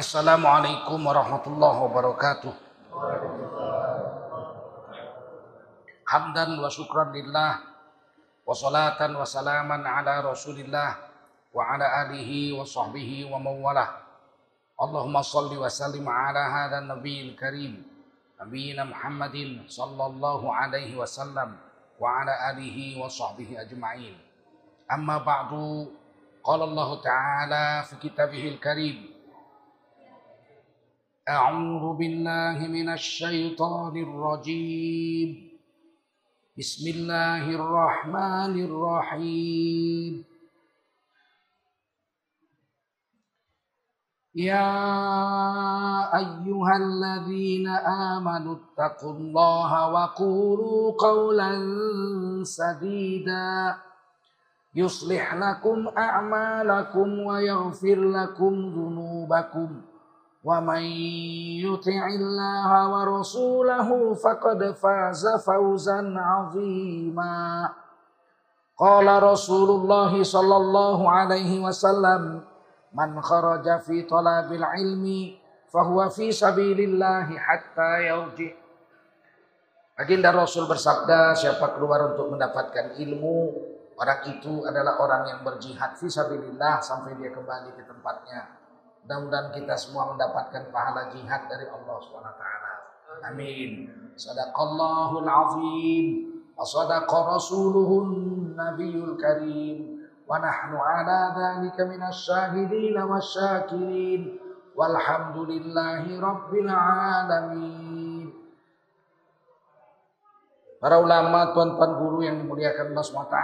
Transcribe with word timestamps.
Assalamualaikum 0.00 0.96
warahmatullahi 0.96 1.76
wabarakatuh. 1.84 2.56
Hamdan 6.08 6.56
wa 6.56 6.72
syukran 6.72 7.12
lillah 7.12 7.60
wa 8.48 8.48
salatan 8.56 9.12
wa 9.12 9.28
salaman 9.28 9.84
ala 9.84 10.24
Rasulillah 10.24 10.96
wa 11.52 11.60
ala 11.76 12.08
alihi 12.08 12.56
wa 12.56 12.64
sahbihi 12.64 13.28
wa 13.28 13.44
mawalah. 13.44 14.00
Allahumma 14.80 15.20
salli 15.20 15.60
wa 15.60 15.68
sallim 15.68 16.08
ala 16.08 16.48
hadha 16.48 16.80
nabiyil 16.80 17.36
karim 17.36 17.84
nabiyina 18.40 18.88
Muhammadin 18.88 19.68
sallallahu 19.68 20.48
alaihi 20.48 20.96
wasallam 20.96 21.60
wa 22.00 22.24
ala 22.24 22.56
alihi 22.56 22.96
wa 22.96 23.04
sahbihi 23.04 23.68
ajma'in. 23.68 24.16
Amma 24.88 25.20
ba'du 25.20 25.92
qala 26.40 26.64
Allah 26.64 26.88
ta'ala 27.04 27.64
fi 27.84 28.00
kitabihil 28.00 28.56
karim 28.56 29.09
أعوذ 31.30 31.96
بالله 31.96 32.58
من 32.66 32.88
الشيطان 32.90 33.94
الرجيم. 33.96 35.28
بسم 36.58 36.84
الله 36.90 37.44
الرحمن 37.54 38.54
الرحيم. 38.64 40.24
يا 44.34 44.74
أيها 46.22 46.74
الذين 46.76 47.68
آمنوا 48.14 48.56
اتقوا 48.58 49.12
الله 49.12 49.70
وقولوا 49.94 50.92
قولا 50.98 51.50
سديدا. 52.42 53.76
يصلح 54.74 55.34
لكم 55.34 55.78
أعمالكم 55.98 57.08
ويغفر 57.18 57.98
لكم 58.18 58.52
ذنوبكم. 58.74 59.89
ومن 60.45 60.83
يطع 61.65 62.03
الله 62.07 62.69
ورسوله 62.93 63.89
فقد 64.13 64.59
فاز 64.71 65.23
فوزا 65.27 66.01
عظيما 66.17 67.69
قال 68.77 69.23
رسول 69.23 69.69
الله 69.69 70.23
صلى 70.23 70.55
الله 70.55 71.11
عليه 71.11 71.51
وسلم 71.65 72.41
من 72.93 73.21
خرج 73.21 73.79
في 73.79 74.01
طلب 74.03 74.53
العلم 74.53 75.05
فهو 75.73 76.09
في 76.09 76.31
سبيل 76.31 76.79
الله 76.79 77.27
حتى 77.37 77.91
يرجع 78.07 78.53
Baginda 79.95 80.27
Rasul 80.27 80.67
bersabda, 80.67 81.31
siapa 81.39 81.71
keluar 81.71 82.11
untuk 82.11 82.27
mendapatkan 82.27 82.99
ilmu, 82.99 83.55
orang 83.95 84.27
itu 84.27 84.67
adalah 84.67 84.99
orang 84.99 85.23
yang 85.31 85.39
berjihad 85.39 85.95
fi 85.95 86.11
sabilillah 86.11 86.83
sampai 86.83 87.15
dia 87.15 87.31
kembali 87.31 87.71
ke 87.79 87.83
tempatnya. 87.87 88.58
Mudah-mudahan 89.04 89.48
kita 89.56 89.74
semua 89.74 90.12
mendapatkan 90.12 90.70
pahala 90.70 91.10
jihad 91.10 91.48
dari 91.48 91.66
Allah 91.66 91.96
SWT. 91.98 92.44
Amin. 93.26 93.70
Sadaqallahul 94.14 95.28
azim. 95.28 96.06
Wa 96.54 96.64
sadaqa 96.64 97.36
rasuluhun 97.36 98.52
nabiyul 98.54 99.16
karim. 99.16 100.04
Wa 100.28 100.38
nahnu 100.38 100.76
ala 100.78 101.32
dhalika 101.34 101.88
minas 101.88 102.22
syahidin 102.22 102.96
wa 103.00 103.18
syakirin. 103.18 104.36
Walhamdulillahi 104.76 106.16
rabbil 106.20 106.70
alamin. 106.70 108.30
Para 110.80 110.96
ulama, 110.96 111.52
tuan-tuan 111.52 111.92
guru 112.00 112.24
yang 112.24 112.40
dimuliakan 112.40 112.96
Allah 112.96 113.04
SWT 113.04 113.36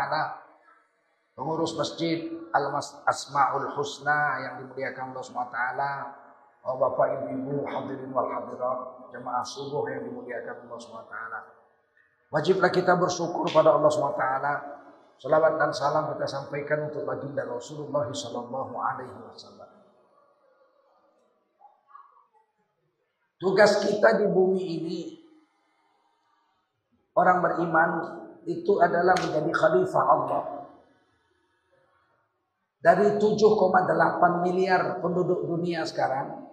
pengurus 1.37 1.77
masjid 1.77 2.33
Al 2.57 2.73
Asmaul 3.05 3.69
Husna 3.77 4.41
yang 4.41 4.55
dimuliakan 4.65 5.13
Allah 5.13 5.25
SWT, 5.25 5.61
oh 6.65 6.77
Bapak 6.81 7.07
Ibu-ibu 7.21 7.69
hadirin 7.69 8.11
wal 8.17 8.33
hadirat, 8.33 9.13
jemaah 9.13 9.45
subuh 9.45 9.85
yang 9.93 10.09
dimuliakan 10.09 10.65
Allah 10.65 10.79
SWT. 10.81 11.17
Wajiblah 12.33 12.73
kita 12.73 12.97
bersyukur 12.97 13.47
pada 13.53 13.77
Allah 13.77 13.93
SWT. 13.93 14.25
Salawat 15.17 15.57
dan 15.57 15.73
salam 15.73 16.13
kita 16.13 16.29
sampaikan 16.29 16.93
untuk 16.93 17.09
baginda 17.09 17.41
Rasulullah 17.49 18.05
Sallallahu 18.05 18.75
Alaihi 18.77 19.17
Wasallam. 19.17 19.71
Tugas 23.41 23.85
kita 23.85 24.21
di 24.21 24.27
bumi 24.29 24.61
ini 24.61 24.99
orang 27.17 27.41
beriman 27.45 27.91
itu 28.49 28.77
adalah 28.81 29.13
menjadi 29.17 29.53
khalifah 29.53 30.05
Allah 30.05 30.43
dari 32.87 33.19
7,8 33.19 34.47
miliar 34.47 35.03
penduduk 35.03 35.43
dunia 35.43 35.83
sekarang, 35.83 36.47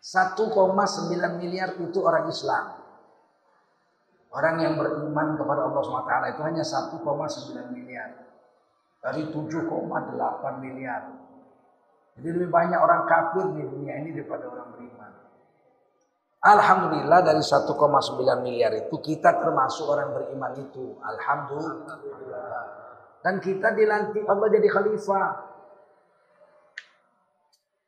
1,9 0.00 0.48
miliar 1.36 1.76
itu 1.76 1.98
orang 2.00 2.24
Islam. 2.32 2.72
Orang 4.32 4.64
yang 4.64 4.80
beriman 4.80 5.36
kepada 5.36 5.68
Allah 5.68 5.82
SWT 5.84 6.12
itu 6.32 6.40
hanya 6.40 6.64
1,9 6.64 7.76
miliar. 7.76 8.16
Dari 9.04 9.28
7,8 9.28 10.64
miliar. 10.64 11.02
Jadi 12.16 12.28
lebih 12.32 12.48
banyak 12.48 12.80
orang 12.80 13.04
kafir 13.04 13.52
di 13.52 13.68
dunia 13.68 13.92
ini 14.00 14.16
daripada 14.16 14.48
orang 14.48 14.72
beriman. 14.72 15.12
Alhamdulillah 16.48 17.20
dari 17.20 17.44
1,9 17.44 17.76
miliar 18.40 18.72
itu 18.72 18.96
kita 19.04 19.36
termasuk 19.36 19.84
orang 19.84 20.16
beriman 20.16 20.52
itu. 20.64 20.96
Alhamdulillah. 20.96 22.64
Dan 23.20 23.36
kita 23.44 23.76
dilantik 23.76 24.24
Allah 24.24 24.48
jadi 24.48 24.68
khalifah. 24.72 25.57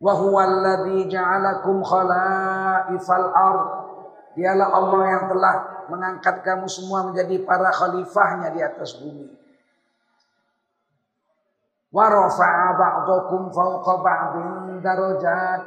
Wa 0.01 0.17
huwallazi 0.17 1.13
ja'alakum 1.13 1.85
khalaifal. 1.85 3.25
Dialah 4.33 4.69
Allah 4.73 5.03
yang 5.05 5.25
telah 5.29 5.55
mengangkat 5.93 6.41
kamu 6.41 6.65
semua 6.73 7.13
menjadi 7.13 7.45
para 7.45 7.69
khalifahnya 7.69 8.49
di 8.57 8.61
atas 8.65 8.97
bumi. 8.97 9.29
Darajat. 14.81 15.61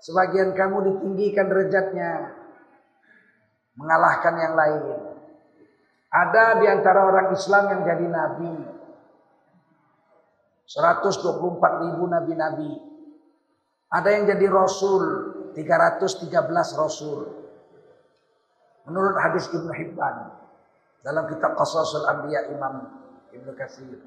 Sebagian 0.00 0.56
kamu 0.56 0.76
ditinggikan 0.88 1.50
derajatnya. 1.52 2.32
Mengalahkan 3.76 4.34
yang 4.40 4.54
lain. 4.56 4.84
Ada 6.08 6.64
di 6.64 6.66
antara 6.70 7.04
orang 7.04 7.28
Islam 7.36 7.64
yang 7.76 7.82
jadi 7.84 8.06
nabi. 8.08 8.54
124 10.64 11.82
ribu 11.84 12.08
nabi-nabi 12.08 12.95
ada 13.90 14.08
yang 14.10 14.26
jadi 14.26 14.46
rasul, 14.50 15.02
313 15.54 16.30
rasul. 16.74 17.30
Menurut 18.86 19.16
hadis 19.18 19.50
Ibnu 19.50 19.72
Hibban 19.74 20.30
dalam 21.02 21.26
kitab 21.30 21.54
Qasasul 21.58 22.06
Anbiya 22.06 22.50
Imam 22.54 22.86
Ibnu 23.34 23.50
Katsir. 23.54 23.98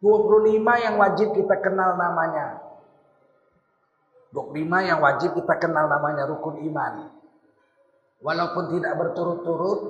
25 0.00 0.86
yang 0.86 0.94
wajib 0.96 1.34
kita 1.36 1.56
kenal 1.60 1.94
namanya. 1.98 2.62
25 4.32 4.54
yang 4.86 4.98
wajib 5.02 5.34
kita 5.34 5.54
kenal 5.58 5.90
namanya 5.90 6.24
rukun 6.30 6.62
iman. 6.62 7.10
Walaupun 8.22 8.76
tidak 8.76 8.94
berturut-turut, 9.00 9.80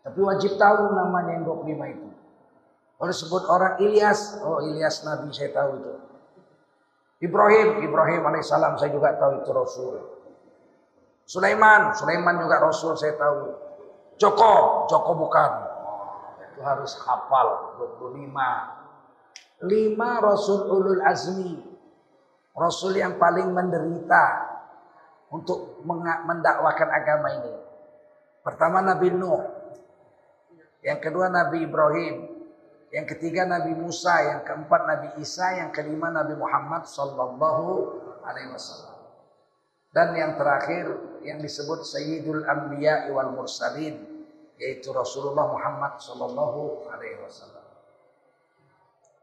tapi 0.00 0.20
wajib 0.24 0.56
tahu 0.56 0.96
namanya 0.96 1.36
yang 1.36 1.44
25 1.44 1.94
itu. 1.96 2.08
Kalau 3.00 3.14
sebut 3.16 3.42
orang 3.48 3.74
Ilyas, 3.80 4.40
oh 4.44 4.60
Ilyas 4.64 5.04
Nabi 5.04 5.28
saya 5.32 5.52
tahu 5.52 5.70
itu. 5.80 6.09
Ibrahim, 7.20 7.84
Ibrahim 7.84 8.22
alaihissalam 8.24 8.80
saya 8.80 8.96
juga 8.96 9.12
tahu 9.20 9.44
itu 9.44 9.50
Rasul. 9.52 9.94
Sulaiman, 11.28 11.92
Sulaiman 11.92 12.40
juga 12.40 12.58
Rasul 12.64 12.96
saya 12.96 13.14
tahu. 13.20 13.54
Joko, 14.16 14.88
Joko 14.88 15.12
bukan. 15.14 15.50
Oh, 15.84 16.32
itu 16.40 16.60
harus 16.64 16.96
hafal 17.04 17.76
25. 18.00 19.68
Lima 19.68 20.10
Rasul 20.24 20.60
Ulul 20.72 21.04
Azmi. 21.04 21.60
Rasul 22.56 22.98
yang 22.98 23.20
paling 23.20 23.52
menderita 23.52 24.24
untuk 25.30 25.84
mendakwakan 26.26 26.88
agama 26.88 27.28
ini. 27.36 27.54
Pertama 28.40 28.80
Nabi 28.82 29.08
Nuh. 29.12 29.44
Yang 30.80 30.98
kedua 31.04 31.28
Nabi 31.28 31.68
Ibrahim. 31.68 32.14
Yang 32.90 33.06
ketiga 33.16 33.46
Nabi 33.46 33.70
Musa, 33.78 34.10
yang 34.34 34.40
keempat 34.42 34.80
Nabi 34.82 35.08
Isa, 35.22 35.62
yang 35.62 35.70
kelima 35.70 36.10
Nabi 36.10 36.34
Muhammad 36.34 36.90
sallallahu 36.90 37.66
alaihi 38.26 38.50
wasallam. 38.50 38.98
Dan 39.94 40.14
yang 40.18 40.34
terakhir 40.34 40.86
yang 41.22 41.38
disebut 41.38 41.86
Sayyidul 41.86 42.46
Anbiya 42.46 43.10
wal 43.14 43.34
Mursalin 43.34 44.06
yaitu 44.60 44.92
Rasulullah 44.92 45.50
Muhammad 45.50 46.02
sallallahu 46.02 46.90
alaihi 46.90 47.18
wasallam. 47.22 47.64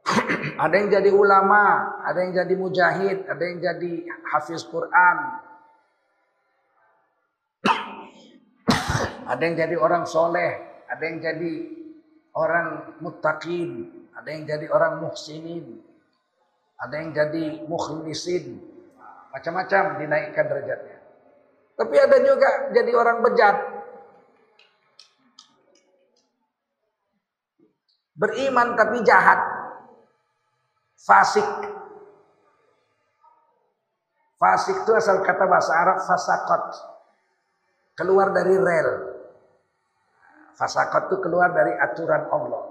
ada 0.64 0.74
yang 0.76 0.88
jadi 0.88 1.12
ulama, 1.12 1.64
ada 2.08 2.20
yang 2.24 2.34
jadi 2.40 2.54
mujahid, 2.56 3.28
ada 3.28 3.44
yang 3.44 3.60
jadi 3.60 3.92
hafiz 4.32 4.64
Quran. 4.64 5.18
ada 9.32 9.42
yang 9.44 9.56
jadi 9.60 9.76
orang 9.76 10.08
soleh, 10.08 10.58
ada 10.88 11.04
yang 11.04 11.20
jadi 11.20 11.52
orang 12.38 12.68
muttaqin, 13.02 13.90
ada 14.14 14.30
yang 14.30 14.46
jadi 14.46 14.70
orang 14.70 15.02
muhsinin, 15.02 15.82
ada 16.78 16.94
yang 17.02 17.10
jadi 17.12 17.66
mukhlisin. 17.66 18.78
macam-macam 19.28 20.02
dinaikkan 20.02 20.50
derajatnya. 20.50 20.98
Tapi 21.78 21.96
ada 22.00 22.18
juga 22.26 22.74
jadi 22.74 22.92
orang 22.98 23.22
bejat. 23.22 23.58
Beriman 28.18 28.74
tapi 28.74 29.06
jahat. 29.06 29.38
Fasik. 31.06 31.46
Fasik 34.42 34.78
itu 34.82 34.92
asal 34.98 35.22
kata 35.22 35.46
bahasa 35.46 35.72
Arab 35.78 36.02
fasakot. 36.02 36.64
Keluar 37.94 38.34
dari 38.34 38.58
rel. 38.58 39.07
Fasakot 40.58 41.14
itu 41.14 41.18
keluar 41.22 41.54
dari 41.54 41.70
aturan 41.78 42.34
Allah. 42.34 42.66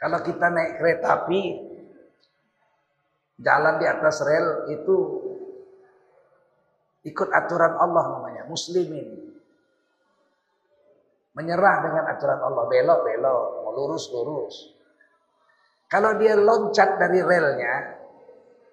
Kalau 0.00 0.18
kita 0.24 0.48
naik 0.48 0.80
kereta 0.80 1.08
api, 1.24 1.42
jalan 3.36 3.74
di 3.76 3.86
atas 3.88 4.24
rel 4.24 4.72
itu 4.72 4.96
ikut 7.04 7.28
aturan 7.28 7.76
Allah 7.76 8.04
namanya, 8.16 8.42
muslimin. 8.48 9.36
Menyerah 11.36 11.76
dengan 11.84 12.04
aturan 12.08 12.40
Allah, 12.40 12.64
belok 12.64 13.00
belok, 13.04 13.48
mau 13.60 13.72
lurus 13.76 14.08
lurus. 14.08 14.56
Kalau 15.92 16.16
dia 16.16 16.32
loncat 16.32 16.96
dari 16.96 17.20
relnya, 17.20 17.92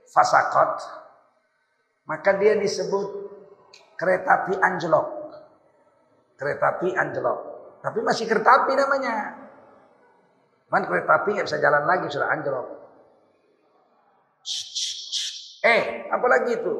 fasakot, 0.07 0.80
maka 2.07 2.39
dia 2.39 2.56
disebut 2.56 3.07
kereta 4.00 4.48
api 4.48 4.56
anjlok. 4.57 5.20
Kereta 6.41 6.65
api 6.73 6.89
anjlok. 6.97 7.39
Tapi 7.85 8.01
masih 8.01 8.25
kereta 8.25 8.65
api 8.65 8.73
namanya. 8.73 9.13
Man 10.73 10.89
kereta 10.89 11.21
api 11.21 11.38
nggak 11.38 11.45
bisa 11.45 11.61
jalan 11.61 11.85
lagi 11.85 12.09
sudah 12.09 12.33
anjlok. 12.33 12.67
Eh, 15.61 16.09
apalagi 16.09 16.57
itu? 16.57 16.75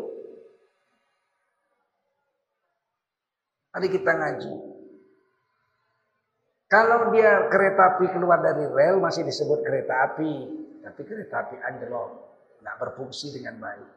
Mari 3.70 3.88
kita 3.94 4.12
ngaji. 4.18 4.54
Kalau 6.66 7.14
dia 7.14 7.52
kereta 7.52 7.96
api 7.96 8.10
keluar 8.10 8.42
dari 8.42 8.66
rel 8.66 8.98
masih 8.98 9.28
disebut 9.28 9.62
kereta 9.62 10.10
api, 10.10 10.34
tapi 10.82 11.02
kereta 11.06 11.46
api 11.46 11.62
anjlok, 11.62 12.10
nggak 12.66 12.76
berfungsi 12.82 13.36
dengan 13.36 13.62
baik. 13.62 13.90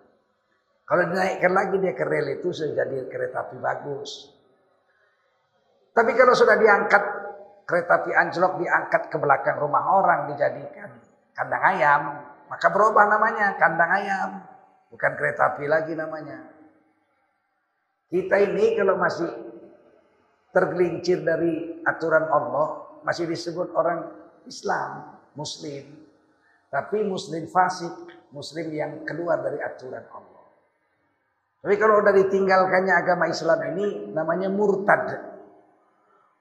Kalau 0.85 1.09
dinaikkan 1.09 1.53
lagi 1.57 1.81
dia 1.81 1.97
ke 1.97 2.05
rel 2.05 2.29
itu 2.37 2.53
sudah 2.53 2.85
jadi 2.85 3.09
kereta 3.09 3.49
api 3.49 3.57
bagus. 3.63 4.34
Tapi 5.95 6.11
kalau 6.19 6.35
sudah 6.35 6.59
diangkat 6.59 7.03
kereta 7.65 8.03
api 8.03 8.11
anjlok 8.11 8.59
diangkat 8.59 9.03
ke 9.09 9.17
belakang 9.17 9.63
rumah 9.63 9.95
orang 9.95 10.27
dijadikan 10.35 10.91
kandang 11.33 11.65
ayam, 11.71 12.03
maka 12.51 12.67
berubah 12.69 13.07
namanya 13.07 13.55
kandang 13.55 13.91
ayam, 13.95 14.31
bukan 14.91 15.13
kereta 15.15 15.55
api 15.55 15.65
lagi 15.71 15.95
namanya. 15.95 16.51
Kita 18.11 18.37
ini 18.43 18.75
kalau 18.75 18.99
masih 18.99 19.31
tergelincir 20.55 21.27
dari 21.27 21.83
aturan 21.83 22.31
Allah 22.31 22.85
masih 23.03 23.27
disebut 23.27 23.75
orang 23.75 24.07
Islam, 24.47 25.19
Muslim. 25.35 25.85
Tapi 26.71 27.03
Muslim 27.07 27.47
fasik, 27.51 27.91
Muslim 28.31 28.67
yang 28.71 29.03
keluar 29.07 29.43
dari 29.43 29.59
aturan 29.59 30.03
Allah. 30.11 30.47
Tapi 31.65 31.75
kalau 31.81 32.03
udah 32.03 32.13
ditinggalkannya 32.13 32.95
agama 32.95 33.25
Islam 33.27 33.59
ini 33.75 34.15
namanya 34.15 34.47
murtad. 34.51 35.34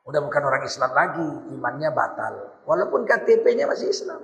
Udah 0.04 0.20
bukan 0.20 0.44
orang 0.44 0.64
Islam 0.68 0.92
lagi, 0.92 1.28
imannya 1.56 1.90
batal. 1.96 2.64
Walaupun 2.68 3.08
KTP-nya 3.08 3.72
masih 3.72 3.88
Islam. 3.88 4.20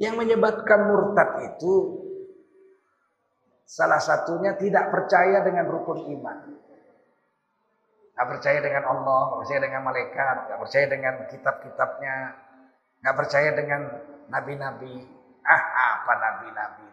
Yang 0.00 0.14
menyebabkan 0.16 0.80
murtad 0.88 1.52
itu 1.52 2.02
salah 3.68 4.00
satunya 4.00 4.56
tidak 4.56 4.88
percaya 4.88 5.44
dengan 5.44 5.68
rukun 5.68 6.08
iman. 6.18 6.38
Gak 8.16 8.28
percaya 8.28 8.58
dengan 8.64 8.84
Allah, 8.88 9.20
gak 9.28 9.38
percaya 9.44 9.60
dengan 9.60 9.82
malaikat, 9.84 10.36
gak 10.48 10.60
percaya 10.60 10.86
dengan 10.88 11.14
kitab-kitabnya, 11.28 12.16
gak 13.04 13.16
percaya 13.16 13.50
dengan 13.52 13.80
nabi-nabi. 14.32 14.94
Ah, 15.44 15.62
apa 16.00 16.12
nabi-nabi? 16.16 16.88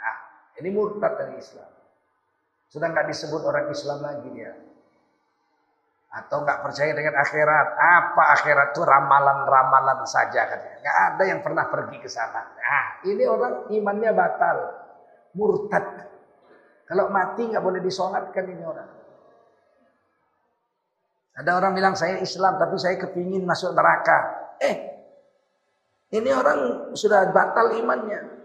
Ah, 0.00 0.16
ini 0.60 0.68
murtad 0.72 1.12
dari 1.20 1.36
Islam. 1.36 1.78
Sudah 2.68 2.92
nggak 2.92 3.08
disebut 3.08 3.42
orang 3.48 3.72
Islam 3.72 3.98
lagi 4.04 4.28
dia. 4.32 4.52
Atau 6.08 6.40
nggak 6.40 6.64
percaya 6.64 6.96
dengan 6.96 7.20
akhirat. 7.20 7.66
Apa 7.76 8.22
akhirat 8.40 8.72
itu 8.72 8.80
ramalan-ramalan 8.80 10.00
saja 10.08 10.48
katanya. 10.48 10.80
Nggak 10.80 10.98
ada 11.12 11.22
yang 11.28 11.40
pernah 11.44 11.64
pergi 11.68 11.96
ke 12.00 12.08
sana. 12.08 12.48
Nah, 12.48 12.86
ini 13.04 13.24
orang 13.28 13.68
imannya 13.68 14.10
batal. 14.16 14.56
Murtad. 15.36 15.84
Kalau 16.88 17.12
mati 17.12 17.44
nggak 17.44 17.60
boleh 17.60 17.84
disolatkan 17.84 18.44
ini 18.48 18.64
orang. 18.64 18.90
Ada 21.38 21.50
orang 21.54 21.72
bilang 21.76 21.94
saya 21.94 22.18
Islam 22.18 22.56
tapi 22.56 22.80
saya 22.80 22.96
kepingin 22.96 23.44
masuk 23.44 23.76
neraka. 23.76 24.48
Eh, 24.58 24.76
ini 26.16 26.32
orang 26.32 26.90
sudah 26.96 27.28
batal 27.30 27.76
imannya. 27.76 28.40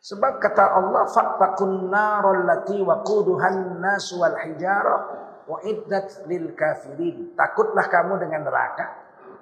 Sebab 0.00 0.38
kata 0.38 0.64
Allah, 0.70 1.02
"Fattaqun 1.10 1.90
narul 1.90 2.46
lati 2.46 2.78
waquduhan 2.78 3.82
nas 3.82 4.06
wal 4.14 4.38
hijarah 4.38 5.25
wa 5.46 5.58
iddat 5.62 6.26
lil 6.26 6.52
kafirin." 6.52 7.32
Takutlah 7.38 7.86
kamu 7.88 8.20
dengan 8.22 8.46
neraka 8.46 8.86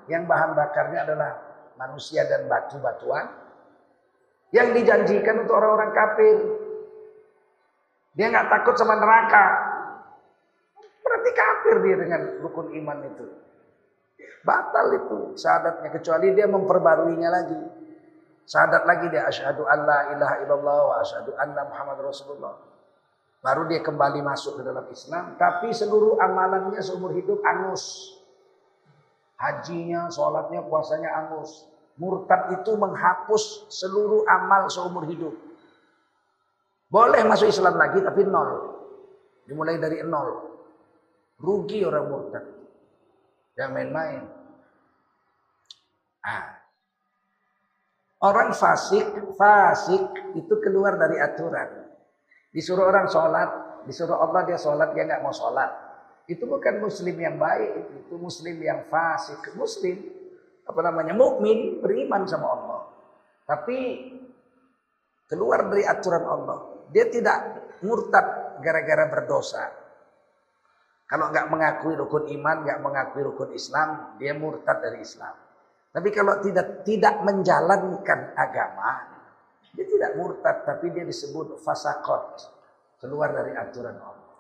yang 0.07 0.29
bahan 0.29 0.53
bakarnya 0.53 1.09
adalah 1.09 1.31
manusia 1.81 2.23
dan 2.29 2.47
batu-batuan 2.47 3.27
yang 4.55 4.71
dijanjikan 4.71 5.43
untuk 5.43 5.59
orang-orang 5.59 5.91
kafir. 5.91 6.37
Dia 8.15 8.31
nggak 8.31 8.47
takut 8.47 8.79
sama 8.79 8.95
neraka, 8.95 9.75
Berarti 11.05 11.31
kafir 11.37 11.75
dia 11.85 11.97
dengan 12.01 12.21
rukun 12.41 12.73
iman 12.73 12.99
itu. 13.05 13.27
Batal 14.45 14.87
itu 14.97 15.37
syahadatnya 15.37 15.89
kecuali 15.93 16.33
dia 16.33 16.49
memperbaruinya 16.49 17.29
lagi. 17.29 17.61
Syahadat 18.45 18.85
lagi 18.89 19.09
dia 19.13 19.29
asyhadu 19.29 19.65
alla 19.69 20.13
ilaha 20.17 20.37
illallah 20.45 20.81
wa 20.85 20.95
asyhadu 21.01 21.33
anna 21.37 21.65
Muhammad 21.69 22.01
Rasulullah. 22.05 22.57
Baru 23.45 23.69
dia 23.69 23.85
kembali 23.85 24.25
masuk 24.25 24.57
ke 24.57 24.63
dalam 24.65 24.89
Islam, 24.89 25.37
tapi 25.37 25.69
seluruh 25.69 26.17
amalannya 26.17 26.81
seumur 26.81 27.13
hidup 27.13 27.45
angus. 27.45 28.17
Hajinya, 29.37 30.09
sholatnya, 30.09 30.65
puasanya 30.65 31.13
angus. 31.13 31.69
Murtad 32.01 32.57
itu 32.57 32.73
menghapus 32.73 33.69
seluruh 33.69 34.25
amal 34.25 34.73
seumur 34.73 35.05
hidup. 35.05 35.37
Boleh 36.89 37.21
masuk 37.29 37.53
Islam 37.53 37.77
lagi 37.77 38.01
tapi 38.01 38.25
nol. 38.25 38.81
Dimulai 39.45 39.77
dari 39.77 40.01
nol. 40.01 40.41
Rugi 41.37 41.85
orang 41.85 42.09
murtad. 42.09 42.45
Jangan 43.61 43.73
main-main. 43.77 44.25
Ah. 46.25 46.65
Orang 48.25 48.57
fasik, 48.57 49.37
fasik 49.37 50.33
itu 50.33 50.55
keluar 50.65 50.97
dari 50.97 51.21
aturan. 51.21 51.84
Disuruh 52.55 52.87
orang 52.87 53.11
sholat, 53.11 53.83
disuruh 53.83 54.15
Allah 54.15 54.47
dia 54.47 54.55
sholat, 54.55 54.95
dia 54.95 55.03
nggak 55.03 55.27
mau 55.27 55.35
sholat. 55.35 55.67
Itu 56.31 56.47
bukan 56.47 56.79
muslim 56.79 57.19
yang 57.19 57.35
baik, 57.37 58.07
itu 58.07 58.15
muslim 58.15 58.57
yang 58.63 58.87
fasik. 58.87 59.43
Muslim, 59.59 59.99
apa 60.63 60.81
namanya, 60.87 61.19
mukmin 61.19 61.83
beriman 61.83 62.23
sama 62.31 62.47
Allah. 62.47 62.81
Tapi 63.45 63.79
keluar 65.27 65.67
dari 65.67 65.83
aturan 65.83 66.25
Allah. 66.25 66.59
Dia 66.95 67.11
tidak 67.11 67.39
murtad 67.83 68.57
gara-gara 68.63 69.11
berdosa. 69.11 69.67
Kalau 71.05 71.29
nggak 71.29 71.51
mengakui 71.53 71.99
rukun 71.99 72.31
iman, 72.39 72.65
nggak 72.65 72.81
mengakui 72.81 73.23
rukun 73.27 73.51
Islam, 73.53 74.17
dia 74.17 74.33
murtad 74.33 74.81
dari 74.81 75.03
Islam. 75.05 75.35
Tapi 75.95 76.09
kalau 76.11 76.41
tidak 76.41 76.83
tidak 76.83 77.23
menjalankan 77.23 78.35
agama, 78.35 79.14
dia 79.75 79.85
tidak 79.91 80.11
murtad, 80.15 80.63
tapi 80.63 80.95
dia 80.95 81.03
disebut 81.03 81.59
fasakot, 81.59 82.39
keluar 83.03 83.35
dari 83.35 83.59
aturan 83.59 83.99
Allah. 83.99 84.39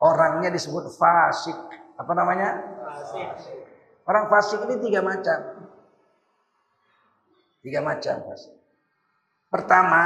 Orangnya 0.00 0.52
disebut 0.52 0.92
fasik. 0.96 1.56
Apa 1.96 2.12
namanya? 2.16 2.56
Fasik. 2.84 3.28
Orang 4.04 4.32
fasik 4.32 4.60
ini 4.68 4.76
tiga 4.80 5.00
macam. 5.04 5.68
Tiga 7.60 7.80
macam 7.84 8.16
fasik. 8.32 8.56
Pertama, 9.52 10.02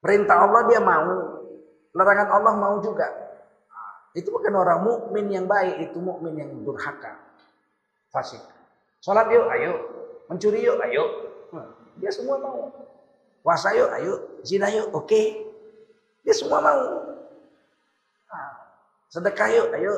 perintah 0.00 0.36
Allah 0.44 0.62
dia 0.68 0.80
mau, 0.80 1.32
Larangan 1.92 2.28
Allah 2.32 2.54
mau 2.56 2.74
juga. 2.80 3.04
Itu 4.16 4.32
bukan 4.32 4.52
orang 4.56 4.80
mukmin 4.84 5.28
yang 5.28 5.44
baik, 5.44 5.88
itu 5.88 6.00
mukmin 6.00 6.36
yang 6.40 6.50
durhaka. 6.64 7.20
Fasik. 8.12 8.40
Salat 9.00 9.28
yuk, 9.32 9.44
ayo. 9.52 9.72
Mencuri 10.32 10.64
yuk, 10.64 10.80
ayo. 10.80 11.04
Dia 12.00 12.08
semua 12.08 12.40
mau. 12.40 12.72
Puasa 13.44 13.76
yuk, 13.76 13.92
ayo. 14.00 14.40
Zina 14.40 14.72
yuk, 14.72 14.88
oke. 14.96 15.04
Okay. 15.04 15.44
Dia 16.24 16.32
semua 16.32 16.64
mau. 16.64 16.80
Sedekah 19.12 19.48
yuk, 19.52 19.68
ayo. 19.76 19.92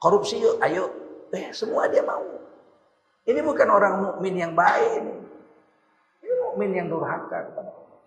Korupsi 0.00 0.40
yuk, 0.40 0.56
ayo. 0.64 0.88
Eh, 1.36 1.52
semua 1.52 1.92
dia 1.92 2.00
mau. 2.00 2.24
Ini 3.28 3.44
bukan 3.44 3.68
orang 3.68 3.94
mukmin 4.00 4.40
yang 4.40 4.56
baik 4.56 5.04
ini. 5.04 5.14
Ini 6.24 6.34
mukmin 6.40 6.70
yang 6.72 6.88
durhaka 6.88 7.52
kepada 7.52 7.68
Allah. 7.68 8.00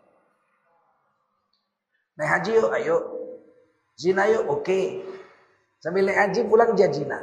Naik 2.18 2.30
haji 2.34 2.52
yuk, 2.58 2.72
ayo. 2.82 2.98
Zina 3.94 4.26
yuk, 4.26 4.50
oke. 4.50 4.66
Okay. 4.66 5.06
Sambil 5.86 6.10
naik 6.10 6.18
haji 6.18 6.50
pulang 6.50 6.74
dia 6.74 6.90
zina. 6.90 7.22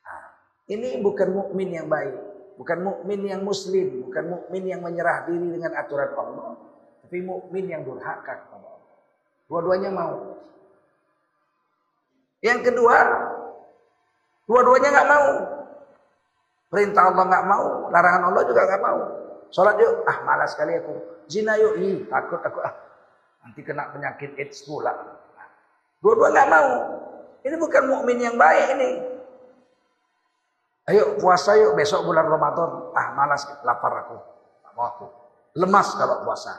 Nah, 0.00 0.24
ini 0.72 0.96
bukan 1.04 1.28
mukmin 1.28 1.76
yang 1.76 1.92
baik, 1.92 2.31
bukan 2.62 2.78
mukmin 2.78 3.26
yang 3.26 3.42
muslim, 3.42 4.06
bukan 4.06 4.38
mukmin 4.38 4.70
yang 4.70 4.86
menyerah 4.86 5.26
diri 5.26 5.58
dengan 5.58 5.74
aturan 5.74 6.14
Allah, 6.14 6.54
tapi 7.02 7.18
mukmin 7.18 7.66
yang 7.66 7.82
durhaka 7.82 8.38
kepada 8.38 8.70
Allah. 8.70 8.98
Dua-duanya 9.50 9.90
mau. 9.90 10.38
Yang 12.38 12.70
kedua, 12.70 12.96
dua-duanya 14.46 14.88
nggak 14.94 15.10
mau. 15.10 15.30
Perintah 16.70 17.02
Allah 17.10 17.24
nggak 17.26 17.46
mau, 17.50 17.66
larangan 17.90 18.22
Allah 18.30 18.42
juga 18.46 18.62
nggak 18.62 18.82
mau. 18.86 19.00
Sholat 19.50 19.76
yuk, 19.82 20.06
ah 20.06 20.22
malas 20.22 20.54
sekali 20.54 20.78
aku. 20.78 20.94
Zina 21.26 21.58
yuk, 21.58 21.82
ih 21.82 22.06
takut 22.06 22.38
aku 22.46 22.62
ah 22.62 22.72
nanti 23.42 23.66
kena 23.66 23.90
penyakit 23.90 24.38
AIDS 24.38 24.62
pula. 24.62 24.94
Dua-dua 25.98 26.30
nggak 26.30 26.46
mau. 26.46 26.70
Ini 27.42 27.58
bukan 27.58 27.90
mukmin 27.90 28.22
yang 28.22 28.38
baik 28.38 28.78
ini. 28.78 29.11
Ayo 30.92 31.16
puasa 31.16 31.56
yuk 31.56 31.72
besok 31.72 32.04
bulan 32.04 32.28
Ramadan. 32.28 32.92
Ah 32.92 33.16
malas 33.16 33.48
lapar 33.64 34.04
aku. 34.04 34.16
Tak 34.60 34.72
mau 34.76 34.84
aku. 34.92 35.06
Lemas 35.56 35.88
kalau 35.96 36.20
puasa. 36.20 36.52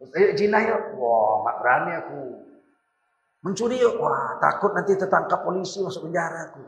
Ayo 0.00 0.32
zina 0.32 0.64
yuk. 0.64 0.96
Wah 0.96 1.44
nggak 1.44 1.56
berani 1.60 1.92
aku. 2.00 2.20
Mencuri 3.44 3.84
yuk. 3.84 4.00
Wah 4.00 4.40
takut 4.40 4.72
nanti 4.72 4.96
tertangkap 4.96 5.44
polisi 5.44 5.84
masuk 5.84 6.08
penjara 6.08 6.48
aku. 6.48 6.64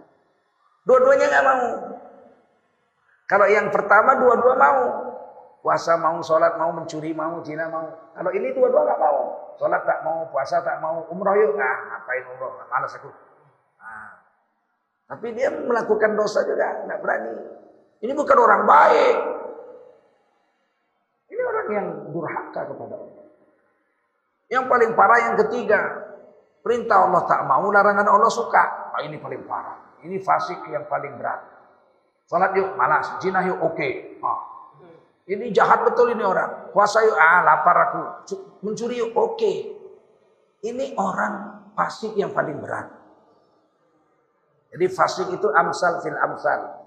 Dua-duanya 0.84 1.32
nggak 1.32 1.46
mau. 1.48 1.68
Kalau 3.24 3.46
yang 3.48 3.72
pertama 3.72 4.20
dua-dua 4.20 4.52
mau. 4.60 4.84
Puasa 5.64 5.98
mau, 5.98 6.22
sholat 6.22 6.54
mau, 6.62 6.70
mencuri 6.70 7.10
mau, 7.10 7.42
zina 7.42 7.66
mau. 7.66 7.88
Kalau 8.14 8.30
ini 8.36 8.52
dua-dua 8.52 8.84
nggak 8.84 9.00
mau. 9.00 9.18
Sholat 9.56 9.82
tak 9.82 10.04
mau, 10.04 10.28
puasa 10.28 10.60
tak 10.60 10.78
mau, 10.78 11.08
umroh 11.08 11.34
yuk. 11.34 11.56
Ah, 11.56 12.04
ngapain 12.04 12.22
umroh? 12.36 12.52
Malas 12.68 12.94
aku. 13.00 13.25
Tapi 15.06 15.26
dia 15.38 15.54
melakukan 15.54 16.18
dosa 16.18 16.42
juga, 16.42 16.82
nggak 16.82 16.98
berani. 16.98 17.32
Ini 18.02 18.12
bukan 18.12 18.38
orang 18.42 18.62
baik. 18.66 19.16
Ini 21.30 21.42
orang 21.42 21.66
yang 21.70 21.86
durhaka 22.10 22.60
kepada 22.66 22.94
Allah. 22.98 23.26
Yang 24.46 24.64
paling 24.66 24.90
parah 24.98 25.18
yang 25.30 25.36
ketiga, 25.46 25.80
perintah 26.62 27.06
Allah 27.06 27.22
tak 27.26 27.40
mau, 27.46 27.66
larangan 27.70 28.06
Allah 28.06 28.30
suka. 28.30 28.94
Nah, 28.94 29.02
ini 29.06 29.18
paling 29.18 29.42
parah. 29.46 29.98
Ini 30.02 30.18
fasik 30.22 30.66
yang 30.70 30.86
paling 30.90 31.18
berat. 31.18 31.40
Salat 32.26 32.54
yuk, 32.58 32.74
malas. 32.74 33.22
Zina 33.22 33.42
yuk, 33.46 33.62
oke. 33.62 33.78
Okay. 33.78 34.18
Ah. 34.22 34.42
Ini 35.26 35.50
jahat 35.54 35.86
betul 35.86 36.14
ini 36.14 36.22
orang. 36.22 36.70
Puasa 36.74 37.02
yuk, 37.06 37.14
ah 37.14 37.42
lapar 37.46 37.76
aku. 37.90 38.02
Mencuri 38.66 38.98
yuk, 38.98 39.14
oke. 39.14 39.38
Okay. 39.38 39.56
Ini 40.66 40.98
orang 40.98 41.66
fasik 41.78 42.18
yang 42.18 42.34
paling 42.34 42.58
berat. 42.58 43.05
Jadi 44.76 44.92
fasik 44.92 45.32
itu 45.32 45.48
amsal 45.56 46.04
fil 46.04 46.20
amsal. 46.20 46.84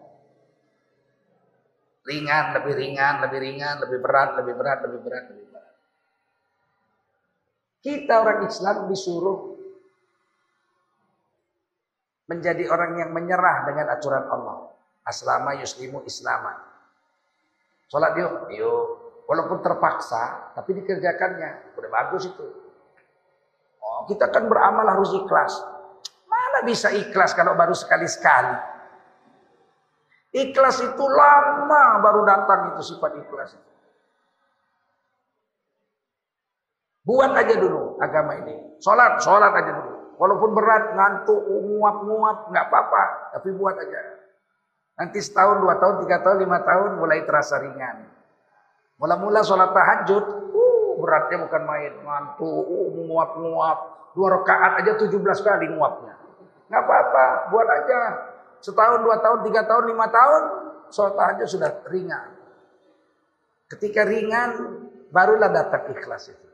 Ringan, 2.06 2.54
lebih 2.62 2.78
ringan, 2.78 3.26
lebih 3.26 3.42
ringan, 3.42 3.82
lebih 3.82 3.98
berat, 3.98 4.38
lebih 4.38 4.54
berat, 4.54 4.80
lebih 4.86 5.00
berat, 5.02 5.24
lebih 5.34 5.46
berat. 5.50 5.74
Kita 7.82 8.14
orang 8.22 8.46
Islam 8.46 8.86
disuruh 8.94 9.58
menjadi 12.30 12.70
orang 12.70 13.02
yang 13.02 13.10
menyerah 13.10 13.66
dengan 13.66 13.90
aturan 13.90 14.26
Allah. 14.30 14.70
Aslama 15.10 15.58
yuslimu 15.58 16.06
islama. 16.06 16.62
Sholat 17.90 18.14
yuk, 18.22 18.54
yuk. 18.54 18.86
Walaupun 19.26 19.66
terpaksa, 19.66 20.54
tapi 20.54 20.78
dikerjakannya. 20.78 21.74
Udah 21.74 21.90
bagus 21.90 22.30
itu. 22.30 22.46
Oh, 23.82 24.06
kita 24.06 24.30
kan 24.30 24.46
beramal 24.46 24.86
harus 24.86 25.10
ikhlas. 25.18 25.79
Mana 26.50 26.66
bisa 26.66 26.90
ikhlas 26.90 27.38
kalau 27.38 27.54
baru 27.54 27.78
sekali-sekali? 27.78 28.58
Ikhlas 30.34 30.82
itu 30.82 31.06
lama 31.06 32.02
baru 32.02 32.26
datang 32.26 32.74
itu 32.74 32.90
sifat 32.90 33.22
ikhlas. 33.22 33.54
Buat 37.06 37.38
aja 37.38 37.54
dulu 37.54 38.02
agama 38.02 38.34
ini. 38.42 38.82
Sholat, 38.82 39.22
sholat 39.22 39.54
aja 39.62 39.78
dulu. 39.78 40.18
Walaupun 40.18 40.58
berat, 40.58 40.98
ngantuk, 40.98 41.38
nguap-nguap, 41.38 42.50
nggak 42.50 42.66
apa-apa. 42.66 43.04
Tapi 43.38 43.50
buat 43.54 43.78
aja. 43.78 44.02
Nanti 44.98 45.22
setahun, 45.22 45.62
dua 45.62 45.78
tahun, 45.78 46.02
tiga 46.02 46.18
tahun, 46.26 46.50
lima 46.50 46.66
tahun 46.66 46.98
mulai 46.98 47.24
terasa 47.30 47.62
ringan. 47.62 48.10
Mula-mula 48.98 49.46
sholat 49.46 49.70
tahajud, 49.70 50.26
uh, 50.50 50.92
beratnya 50.98 51.46
bukan 51.46 51.64
main. 51.64 51.94
Ngantuk, 52.04 52.66
uh, 52.68 52.90
nguap-nguap. 53.06 53.78
Dua 54.18 54.28
rakaat 54.42 54.82
aja 54.82 54.98
tujuh 54.98 55.22
belas 55.22 55.46
kali 55.46 55.70
nguapnya. 55.70 56.29
Nggak 56.70 56.82
apa-apa, 56.86 57.26
buat 57.50 57.68
aja. 57.68 58.00
Setahun, 58.62 59.02
dua 59.02 59.18
tahun, 59.20 59.40
tiga 59.50 59.66
tahun, 59.66 59.84
lima 59.90 60.08
tahun, 60.08 60.42
sholat 60.94 61.14
tahajud 61.18 61.48
sudah 61.50 61.72
ringan. 61.90 62.38
Ketika 63.70 64.06
ringan, 64.06 64.50
barulah 65.10 65.50
datang 65.50 65.90
ikhlas 65.94 66.30
itu. 66.30 66.50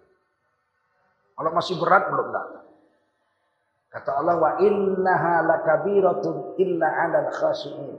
Kalau 1.36 1.52
masih 1.52 1.76
berat, 1.76 2.08
belum 2.08 2.32
datang. 2.32 2.66
Kata 3.96 4.12
Allah 4.20 4.36
wa 4.36 4.52
innaha 4.60 5.40
lakabiratun 5.48 6.60
illa 6.60 6.88
'alal 7.00 7.32
khashiin. 7.32 7.96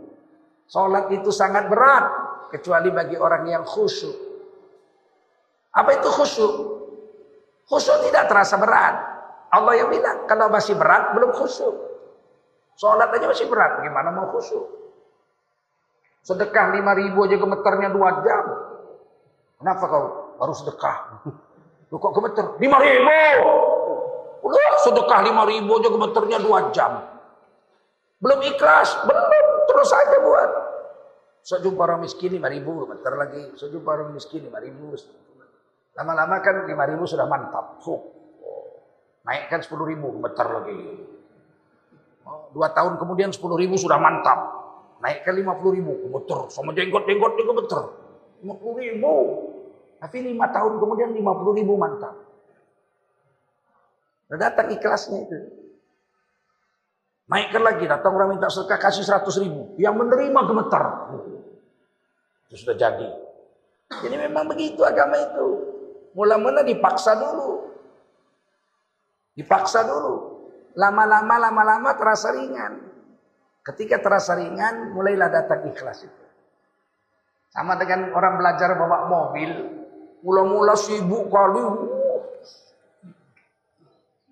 Salat 0.68 1.08
itu 1.08 1.32
sangat 1.32 1.72
berat 1.72 2.04
kecuali 2.52 2.92
bagi 2.92 3.16
orang 3.16 3.48
yang 3.48 3.64
khusyuk. 3.64 4.12
Apa 5.72 5.96
itu 5.96 6.08
khusyuk? 6.10 6.54
Khusyuk 7.64 7.96
tidak 8.10 8.28
terasa 8.28 8.60
berat. 8.60 8.94
Allah 9.56 9.72
yang 9.78 9.88
bilang 9.88 10.28
kalau 10.28 10.52
masih 10.52 10.76
berat 10.76 11.16
belum 11.16 11.32
khusyuk. 11.32 11.85
Salat 12.76 13.08
aja 13.08 13.24
masih 13.24 13.48
berat, 13.48 13.80
bagaimana 13.80 14.12
mau 14.12 14.28
khusyuk? 14.36 14.64
Sedekah 16.20 16.76
lima 16.76 16.92
ribu 16.92 17.24
aja 17.24 17.40
gemeternya 17.40 17.88
dua 17.88 18.20
jam. 18.20 18.44
Kenapa 19.56 19.84
kau 19.88 20.04
baru 20.36 20.52
sedekah? 20.52 20.96
Lu 21.88 21.96
kok 21.96 22.12
gemeter? 22.12 22.44
Lima 22.60 22.76
ribu! 22.76 23.20
Udah 24.44 24.70
sedekah 24.84 25.24
lima 25.24 25.48
ribu 25.48 25.80
aja 25.80 25.88
gemeternya 25.88 26.38
dua 26.44 26.58
jam. 26.76 27.00
Belum 28.20 28.40
ikhlas, 28.44 29.06
belum 29.08 29.24
terus 29.70 29.88
saja 29.88 30.18
buat. 30.20 30.50
Saya 31.46 31.62
jumpa 31.62 31.80
orang 31.86 32.02
miskin 32.02 32.34
lima 32.34 32.50
ribu, 32.50 32.84
gemeter 32.84 33.12
lagi. 33.16 33.54
Saya 33.56 33.70
jumpa 33.72 33.88
orang 33.88 34.12
miskin 34.12 34.44
lima 34.44 34.58
ribu. 34.60 34.92
Lama-lama 35.96 36.42
kan 36.44 36.68
lima 36.68 36.84
ribu 36.90 37.08
sudah 37.08 37.24
mantap. 37.24 37.80
Naikkan 39.24 39.62
sepuluh 39.64 39.88
ribu, 39.88 40.12
gemeter 40.20 40.46
lagi. 40.50 40.78
Oh, 42.26 42.50
dua 42.50 42.74
tahun 42.74 42.98
kemudian 42.98 43.30
sepuluh 43.30 43.54
ribu 43.54 43.78
sudah 43.78 44.02
mantap. 44.02 44.58
Naikkan 44.98 45.38
lima 45.38 45.54
puluh 45.54 45.78
ribu, 45.78 45.92
gemeter. 46.02 46.50
Sama 46.50 46.74
jenggot-jenggot 46.74 47.32
juga 47.38 47.52
gemeter. 47.54 47.80
Lima 48.42 48.54
puluh 48.58 48.74
ribu. 48.82 49.12
Tapi 50.02 50.16
lima 50.26 50.50
tahun 50.50 50.82
kemudian 50.82 51.14
lima 51.14 51.32
puluh 51.38 51.54
ribu 51.54 51.78
mantap. 51.78 52.18
Udah 54.26 54.38
datang 54.42 54.74
ikhlasnya 54.74 55.22
itu. 55.22 55.38
Naikkan 57.30 57.62
lagi, 57.62 57.86
datang 57.86 58.10
orang 58.18 58.34
minta 58.34 58.50
sedekah 58.50 58.78
kasih 58.82 59.06
seratus 59.06 59.38
ribu. 59.38 59.78
Yang 59.78 59.94
menerima 60.02 60.40
gemetar. 60.50 60.84
Itu 62.50 62.54
sudah 62.58 62.74
jadi. 62.74 63.08
Jadi 64.02 64.16
memang 64.18 64.50
begitu 64.50 64.82
agama 64.82 65.14
itu. 65.14 65.46
Mula-mula 66.10 66.66
dipaksa 66.66 67.14
dulu. 67.14 67.70
Dipaksa 69.38 69.86
dulu. 69.86 70.25
Lama-lama, 70.76 71.34
lama-lama 71.40 71.90
terasa 71.96 72.36
ringan. 72.36 72.84
Ketika 73.64 73.98
terasa 73.98 74.36
ringan, 74.36 74.92
mulailah 74.92 75.32
datang 75.32 75.64
ikhlas 75.72 76.04
itu. 76.04 76.24
Sama 77.50 77.80
dengan 77.80 78.12
orang 78.12 78.36
belajar 78.36 78.76
bawa 78.76 79.08
mobil. 79.08 79.50
Mula-mula 80.20 80.76
sibuk 80.76 81.32
kali, 81.32 81.64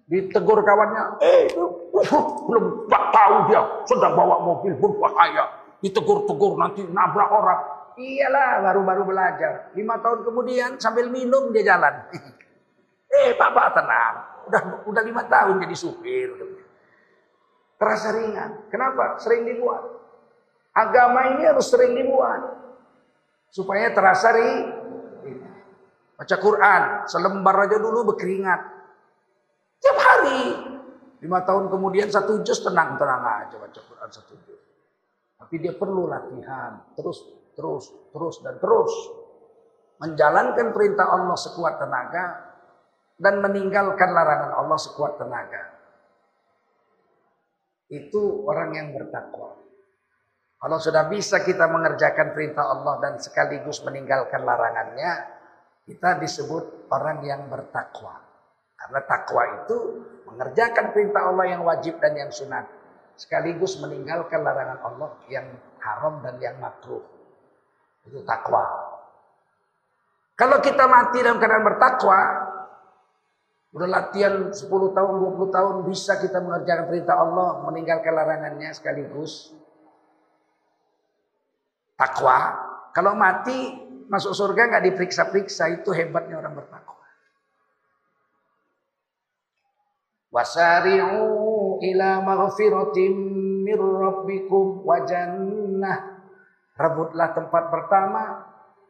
Ditegur 0.04 0.60
kawannya, 0.60 1.16
eh 1.24 1.48
uh, 1.56 2.28
belum 2.44 2.64
tahu 2.92 3.34
dia 3.48 3.62
sedang 3.88 4.12
bawa 4.12 4.36
mobil 4.44 4.76
berbahaya. 4.76 5.48
Ditegur-tegur 5.80 6.60
nanti 6.60 6.84
nabrak 6.84 7.32
orang. 7.32 7.60
Iyalah 7.96 8.60
baru-baru 8.68 9.02
belajar. 9.08 9.72
Lima 9.72 9.96
tahun 10.04 10.28
kemudian 10.28 10.76
sambil 10.76 11.08
minum 11.08 11.48
dia 11.56 11.72
jalan. 11.72 12.04
eh 13.14 13.30
bapak 13.38 13.66
tenang. 13.78 14.14
Udah 14.50 14.62
udah 14.90 15.02
lima 15.06 15.22
tahun 15.30 15.62
jadi 15.62 15.76
supir. 15.76 16.30
Terasa 17.78 18.14
ringan. 18.14 18.70
Kenapa? 18.70 19.18
Sering 19.22 19.46
dibuat. 19.46 19.82
Agama 20.74 21.30
ini 21.34 21.46
harus 21.46 21.70
sering 21.70 21.94
dibuat. 21.94 22.42
Supaya 23.50 23.94
terasa 23.94 24.34
ringan. 24.34 24.82
Baca 26.14 26.36
Quran, 26.38 26.82
selembar 27.10 27.56
aja 27.66 27.76
dulu 27.82 28.14
berkeringat. 28.14 28.60
Tiap 29.82 29.98
hari. 29.98 30.42
Lima 31.24 31.40
tahun 31.42 31.72
kemudian 31.72 32.12
satu 32.12 32.44
juz 32.44 32.60
tenang-tenang 32.60 33.48
aja 33.48 33.56
baca 33.56 33.80
Quran 33.80 34.08
satu 34.12 34.36
juz. 34.44 34.60
Tapi 35.40 35.54
dia 35.56 35.72
perlu 35.72 36.04
latihan 36.04 36.84
terus, 36.94 37.24
terus, 37.56 37.88
terus 38.12 38.36
dan 38.44 38.60
terus 38.60 38.92
menjalankan 40.04 40.72
perintah 40.76 41.08
Allah 41.08 41.36
sekuat 41.36 41.80
tenaga 41.80 42.53
dan 43.18 43.38
meninggalkan 43.42 44.10
larangan 44.10 44.52
Allah 44.58 44.78
sekuat 44.78 45.18
tenaga. 45.20 45.62
Itu 47.90 48.42
orang 48.48 48.74
yang 48.74 48.88
bertakwa. 48.96 49.54
Kalau 50.58 50.78
sudah 50.80 51.04
bisa 51.12 51.44
kita 51.44 51.68
mengerjakan 51.68 52.32
perintah 52.32 52.64
Allah 52.64 52.96
dan 53.04 53.20
sekaligus 53.20 53.84
meninggalkan 53.84 54.42
larangannya, 54.42 55.12
kita 55.84 56.16
disebut 56.16 56.88
orang 56.88 57.20
yang 57.20 57.44
bertakwa. 57.52 58.24
Karena 58.72 59.00
takwa 59.04 59.42
itu 59.60 59.76
mengerjakan 60.24 60.96
perintah 60.96 61.28
Allah 61.28 61.46
yang 61.52 61.62
wajib 61.68 62.00
dan 62.00 62.16
yang 62.16 62.32
sunat. 62.32 62.64
Sekaligus 63.14 63.78
meninggalkan 63.78 64.40
larangan 64.40 64.80
Allah 64.82 65.10
yang 65.28 65.46
haram 65.78 66.24
dan 66.24 66.40
yang 66.40 66.56
makruh. 66.58 67.04
Itu 68.08 68.24
takwa. 68.24 68.64
Kalau 70.34 70.58
kita 70.58 70.88
mati 70.90 71.22
dalam 71.22 71.38
keadaan 71.38 71.62
bertakwa, 71.62 72.18
udah 73.74 73.88
latihan 73.90 74.54
10 74.54 74.70
tahun, 74.70 75.14
20 75.34 75.50
tahun, 75.50 75.74
bisa 75.90 76.22
kita 76.22 76.38
mengerjakan 76.38 76.86
perintah 76.86 77.18
Allah, 77.18 77.58
meninggalkan 77.66 78.14
larangannya 78.14 78.70
sekaligus. 78.70 79.50
Takwa. 81.98 82.54
Kalau 82.94 83.18
mati, 83.18 83.74
masuk 84.06 84.30
surga 84.30 84.70
nggak 84.70 84.84
diperiksa-periksa, 84.94 85.82
itu 85.82 85.90
hebatnya 85.90 86.38
orang 86.38 86.54
bertakwa. 86.54 87.02
Wasari'u 90.30 91.22
ila 91.82 92.22
maghfiratim 92.22 93.14
mir 93.66 93.82
rabbikum 93.82 94.86
wa 94.86 95.02
jannah. 95.02 95.98
Rebutlah 96.78 97.34
tempat 97.34 97.70
pertama 97.74 98.22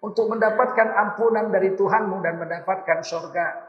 untuk 0.05 0.29
mendapatkan 0.29 0.89
ampunan 0.93 1.49
dari 1.49 1.73
Tuhanmu 1.73 2.21
dan 2.21 2.37
mendapatkan 2.37 3.01
surga. 3.01 3.64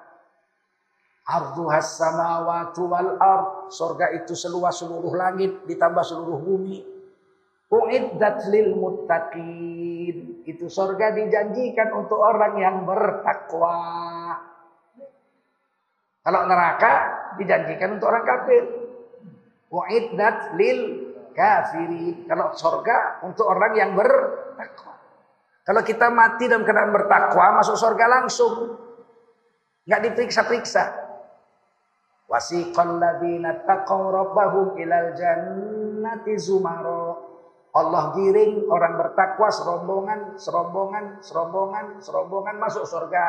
Arduhas 1.26 1.98
samawati 1.98 2.86
wal 2.86 3.18
ard. 3.18 3.74
Surga 3.74 4.14
itu 4.14 4.38
seluas 4.38 4.78
seluruh 4.78 5.10
langit 5.18 5.66
ditambah 5.66 6.06
seluruh 6.06 6.38
bumi. 6.38 6.86
Uiddat 7.66 8.46
lil 8.54 8.78
muttaqin. 8.78 10.46
Itu 10.46 10.70
surga 10.70 11.18
dijanjikan 11.18 11.98
untuk 11.98 12.22
orang 12.22 12.54
yang 12.62 12.86
bertakwa. 12.86 13.78
Kalau 16.22 16.42
neraka 16.46 16.94
dijanjikan 17.42 17.98
untuk 17.98 18.14
orang 18.14 18.26
kafir. 18.26 18.64
Uiddat 19.74 20.54
lil 20.54 21.10
kafirin. 21.34 22.30
Kalau 22.30 22.54
surga 22.54 23.26
untuk 23.26 23.50
orang 23.50 23.74
yang 23.74 23.98
bertakwa. 23.98 24.94
Kalau 25.66 25.82
kita 25.82 26.14
mati 26.14 26.46
dalam 26.46 26.62
keadaan 26.62 26.94
bertakwa, 26.94 27.58
masuk 27.58 27.74
surga 27.74 28.06
langsung. 28.06 28.78
Nggak 29.90 30.02
diperiksa-periksa. 30.06 31.05
Wasiqal 32.26 32.98
ladzina 32.98 33.62
taqaw 33.70 34.02
rabbahum 34.10 34.74
ilal 34.82 35.14
jannati 35.14 36.34
zumaro. 36.42 37.22
Allah 37.76 38.16
giring 38.16 38.72
orang 38.72 38.96
bertakwa 38.96 39.52
serombongan, 39.52 40.20
serombongan, 40.40 41.06
serombongan, 41.20 41.86
serombongan 42.00 42.56
masuk 42.56 42.88
surga. 42.88 43.26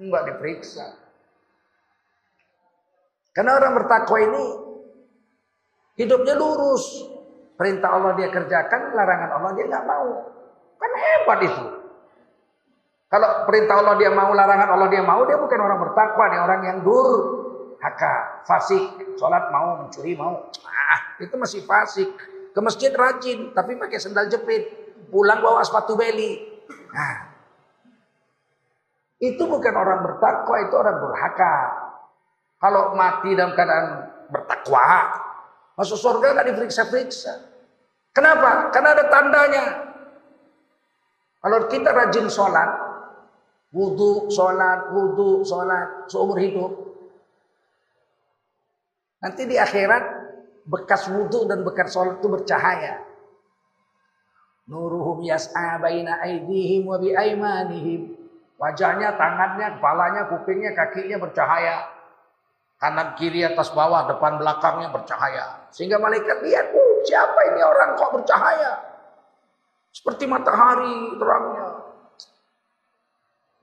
Enggak 0.00 0.32
diperiksa. 0.32 0.96
Karena 3.36 3.58
orang 3.58 3.72
bertakwa 3.78 4.18
ini 4.22 4.44
hidupnya 6.00 6.34
lurus. 6.38 7.10
Perintah 7.54 7.94
Allah 7.94 8.18
dia 8.18 8.34
kerjakan, 8.34 8.96
larangan 8.98 9.30
Allah 9.38 9.50
dia 9.54 9.64
nggak 9.70 9.86
mau. 9.86 10.08
Kan 10.78 10.92
hebat 10.98 11.38
itu. 11.46 11.66
Kalau 13.06 13.46
perintah 13.46 13.78
Allah 13.78 13.94
dia 13.94 14.10
mau, 14.10 14.34
larangan 14.34 14.74
Allah 14.74 14.88
dia 14.90 15.02
mau, 15.06 15.22
dia 15.22 15.38
bukan 15.38 15.60
orang 15.62 15.78
bertakwa, 15.86 16.24
dia 16.34 16.40
orang 16.42 16.60
yang 16.66 16.78
dur, 16.82 17.33
haka, 17.84 18.40
fasik, 18.48 19.12
sholat 19.20 19.52
mau, 19.52 19.84
mencuri 19.84 20.16
mau. 20.16 20.48
Ah, 20.64 21.20
itu 21.20 21.36
masih 21.36 21.60
fasik. 21.68 22.08
Ke 22.56 22.60
masjid 22.64 22.88
rajin, 22.94 23.52
tapi 23.52 23.76
pakai 23.76 24.00
sendal 24.00 24.32
jepit. 24.32 24.64
Pulang 25.12 25.44
bawa 25.44 25.60
sepatu 25.60 25.92
beli. 25.92 26.64
Nah, 26.94 27.16
itu 29.20 29.42
bukan 29.44 29.74
orang 29.74 30.00
bertakwa, 30.00 30.56
itu 30.64 30.74
orang 30.74 30.96
durhaka. 30.96 31.56
Kalau 32.56 32.96
mati 32.96 33.36
dalam 33.36 33.52
keadaan 33.52 33.86
bertakwa, 34.32 34.88
masuk 35.76 36.00
surga 36.00 36.32
nggak 36.32 36.48
diperiksa-periksa. 36.54 37.52
Kenapa? 38.14 38.72
Karena 38.72 38.94
ada 38.94 39.04
tandanya. 39.10 39.64
Kalau 41.44 41.68
kita 41.68 41.92
rajin 41.92 42.30
sholat, 42.30 42.70
wudhu, 43.74 44.32
sholat, 44.32 44.94
wudhu, 44.94 45.44
sholat, 45.44 46.08
seumur 46.08 46.40
hidup. 46.40 46.83
Nanti 49.24 49.48
di 49.48 49.56
akhirat, 49.56 50.04
bekas 50.68 51.08
wudhu 51.08 51.48
dan 51.48 51.64
bekas 51.64 51.96
sholat 51.96 52.20
itu 52.20 52.28
bercahaya. 52.28 53.00
Nuruhum 54.68 55.24
yas'a 55.24 55.80
baina 55.80 56.20
aidihim 56.20 56.84
wa 56.84 57.00
biaimanihim. 57.00 58.20
Wajahnya, 58.60 59.16
tangannya, 59.16 59.80
kepalanya, 59.80 60.22
kupingnya, 60.28 60.76
kakinya 60.76 61.24
bercahaya. 61.24 61.88
Kanan, 62.76 63.16
kiri, 63.16 63.48
atas, 63.48 63.72
bawah, 63.72 64.04
depan, 64.12 64.36
belakangnya 64.36 64.92
bercahaya. 64.92 65.72
Sehingga 65.72 65.96
malaikat 65.96 66.44
lihat, 66.44 66.68
uh, 66.76 66.94
siapa 67.08 67.40
ini 67.48 67.60
orang 67.64 67.96
kok 67.96 68.12
bercahaya? 68.12 68.72
Seperti 69.88 70.28
matahari 70.28 71.16
terangnya. 71.16 71.66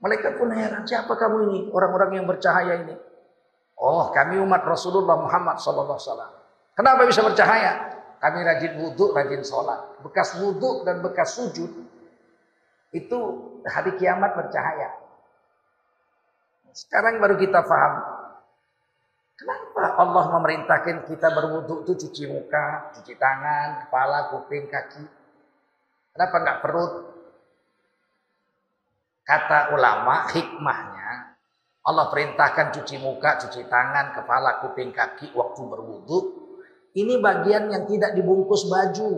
Malaikat 0.02 0.32
pun 0.34 0.50
heran, 0.50 0.82
siapa 0.82 1.14
kamu 1.14 1.36
ini? 1.46 1.60
Orang-orang 1.70 2.18
yang 2.18 2.26
bercahaya 2.26 2.82
ini. 2.82 3.11
Oh, 3.82 4.14
kami 4.14 4.38
umat 4.38 4.62
Rasulullah 4.62 5.18
Muhammad 5.18 5.58
SAW. 5.58 5.98
Kenapa 6.78 7.02
bisa 7.02 7.18
bercahaya? 7.26 7.98
Kami 8.22 8.38
rajin 8.46 8.78
wudhu, 8.78 9.10
rajin 9.10 9.42
sholat. 9.42 9.98
Bekas 10.06 10.38
wudhu 10.38 10.86
dan 10.86 11.02
bekas 11.02 11.34
sujud 11.34 11.90
itu 12.94 13.18
hari 13.66 13.98
kiamat 13.98 14.38
bercahaya. 14.38 14.94
Sekarang 16.70 17.18
baru 17.18 17.34
kita 17.34 17.58
paham. 17.66 17.94
Kenapa 19.34 19.98
Allah 19.98 20.24
memerintahkan 20.38 21.10
kita 21.10 21.28
berwudhu 21.34 21.82
itu 21.82 22.06
cuci 22.06 22.30
muka, 22.30 22.94
cuci 22.94 23.18
tangan, 23.18 23.82
kepala, 23.82 24.30
kuping, 24.30 24.70
kaki. 24.70 25.02
Kenapa 26.14 26.36
nggak 26.38 26.58
perut? 26.62 26.92
Kata 29.26 29.74
ulama 29.74 30.30
hikmahnya 30.30 30.91
Allah 31.82 32.06
perintahkan 32.14 32.70
cuci 32.78 33.02
muka, 33.02 33.42
cuci 33.42 33.66
tangan, 33.66 34.14
kepala, 34.14 34.62
kuping, 34.62 34.94
kaki 34.94 35.34
waktu 35.34 35.66
berwudu. 35.66 36.18
Ini 36.94 37.18
bagian 37.18 37.74
yang 37.74 37.90
tidak 37.90 38.14
dibungkus 38.14 38.70
baju. 38.70 39.10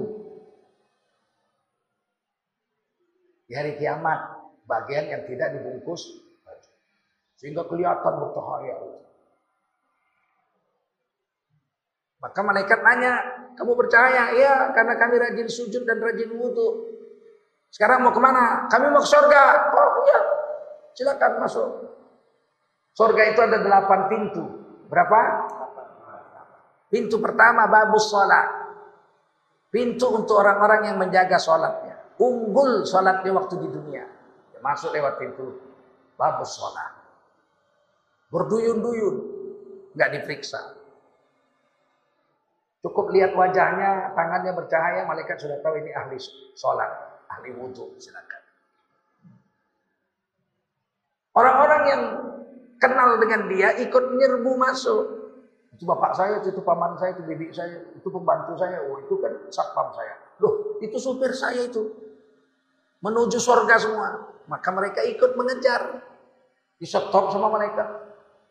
Di 3.44 3.52
hari 3.52 3.76
kiamat, 3.76 4.40
bagian 4.64 5.12
yang 5.12 5.22
tidak 5.28 5.60
dibungkus 5.60 6.24
baju. 6.40 6.70
Sehingga 7.36 7.68
kelihatan 7.68 8.14
bercahaya. 8.16 8.76
Maka 12.24 12.40
malaikat 12.40 12.80
nanya, 12.80 13.12
kamu 13.60 13.76
percaya? 13.76 14.32
Iya, 14.32 14.72
karena 14.72 14.96
kami 14.96 15.20
rajin 15.20 15.48
sujud 15.52 15.84
dan 15.84 16.00
rajin 16.00 16.32
wudhu. 16.32 16.96
Sekarang 17.68 18.00
mau 18.00 18.14
ke 18.16 18.22
mana? 18.24 18.64
Kami 18.72 18.88
mau 18.88 19.04
ke 19.04 19.10
surga. 19.12 19.68
Oh 19.68 19.90
iya, 20.08 20.20
silakan 20.96 21.44
masuk. 21.44 21.93
Surga 22.94 23.22
itu 23.34 23.40
ada 23.42 23.58
delapan 23.58 24.00
pintu. 24.06 24.44
Berapa? 24.86 25.18
Pintu 26.86 27.18
pertama 27.18 27.66
babus 27.66 28.06
sholat. 28.06 28.46
Pintu 29.74 30.14
untuk 30.14 30.38
orang-orang 30.38 30.94
yang 30.94 30.96
menjaga 31.02 31.34
sholatnya. 31.42 32.14
Unggul 32.22 32.86
sholatnya 32.86 33.34
waktu 33.34 33.58
di 33.58 33.68
dunia. 33.74 34.06
Masuk 34.62 34.94
lewat 34.94 35.18
pintu 35.18 35.58
babus 36.14 36.54
sholat. 36.54 36.94
Berduyun-duyun. 38.30 39.16
Nggak 39.98 40.10
diperiksa. 40.14 40.78
Cukup 42.84 43.10
lihat 43.10 43.32
wajahnya, 43.32 44.12
tangannya 44.12 44.52
bercahaya, 44.52 45.08
malaikat 45.08 45.40
sudah 45.40 45.56
tahu 45.64 45.80
ini 45.80 45.88
ahli 45.96 46.20
sholat, 46.52 47.24
ahli 47.32 47.56
wudhu, 47.56 47.96
silakan. 47.96 48.42
Orang-orang 51.32 51.82
yang 51.88 52.02
kenal 52.84 53.16
dengan 53.16 53.48
dia 53.48 53.72
ikut 53.80 54.04
menyerbu 54.12 54.52
masuk. 54.60 55.02
Itu 55.72 55.88
bapak 55.88 56.12
saya, 56.12 56.38
itu 56.44 56.60
paman 56.60 56.94
saya, 57.00 57.16
itu 57.16 57.24
bibi 57.24 57.48
saya, 57.50 57.82
itu 57.96 58.06
pembantu 58.12 58.54
saya, 58.60 58.84
oh 58.84 59.00
itu 59.00 59.16
kan 59.18 59.32
satpam 59.48 59.90
saya. 59.96 60.14
Loh, 60.38 60.78
itu 60.84 61.00
supir 61.00 61.32
saya 61.32 61.64
itu. 61.64 61.88
Menuju 63.00 63.40
surga 63.40 63.74
semua. 63.80 64.08
Maka 64.46 64.68
mereka 64.70 65.00
ikut 65.02 65.34
mengejar. 65.34 66.04
Di 66.76 66.86
stop 66.86 67.32
sama 67.32 67.48
mereka. 67.48 68.04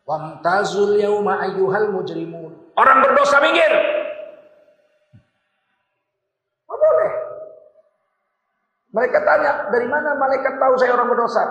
Wamtazul 0.04 1.00
yauma 1.00 1.40
ayyuhal 1.46 1.94
mujrimun. 1.94 2.74
Orang 2.76 2.98
berdosa 3.06 3.40
minggir. 3.40 3.72
Mereka 8.94 9.26
tanya, 9.26 9.74
dari 9.74 9.90
mana 9.90 10.14
malaikat 10.14 10.62
tahu 10.62 10.78
saya 10.78 10.94
orang 10.94 11.10
berdosa? 11.10 11.44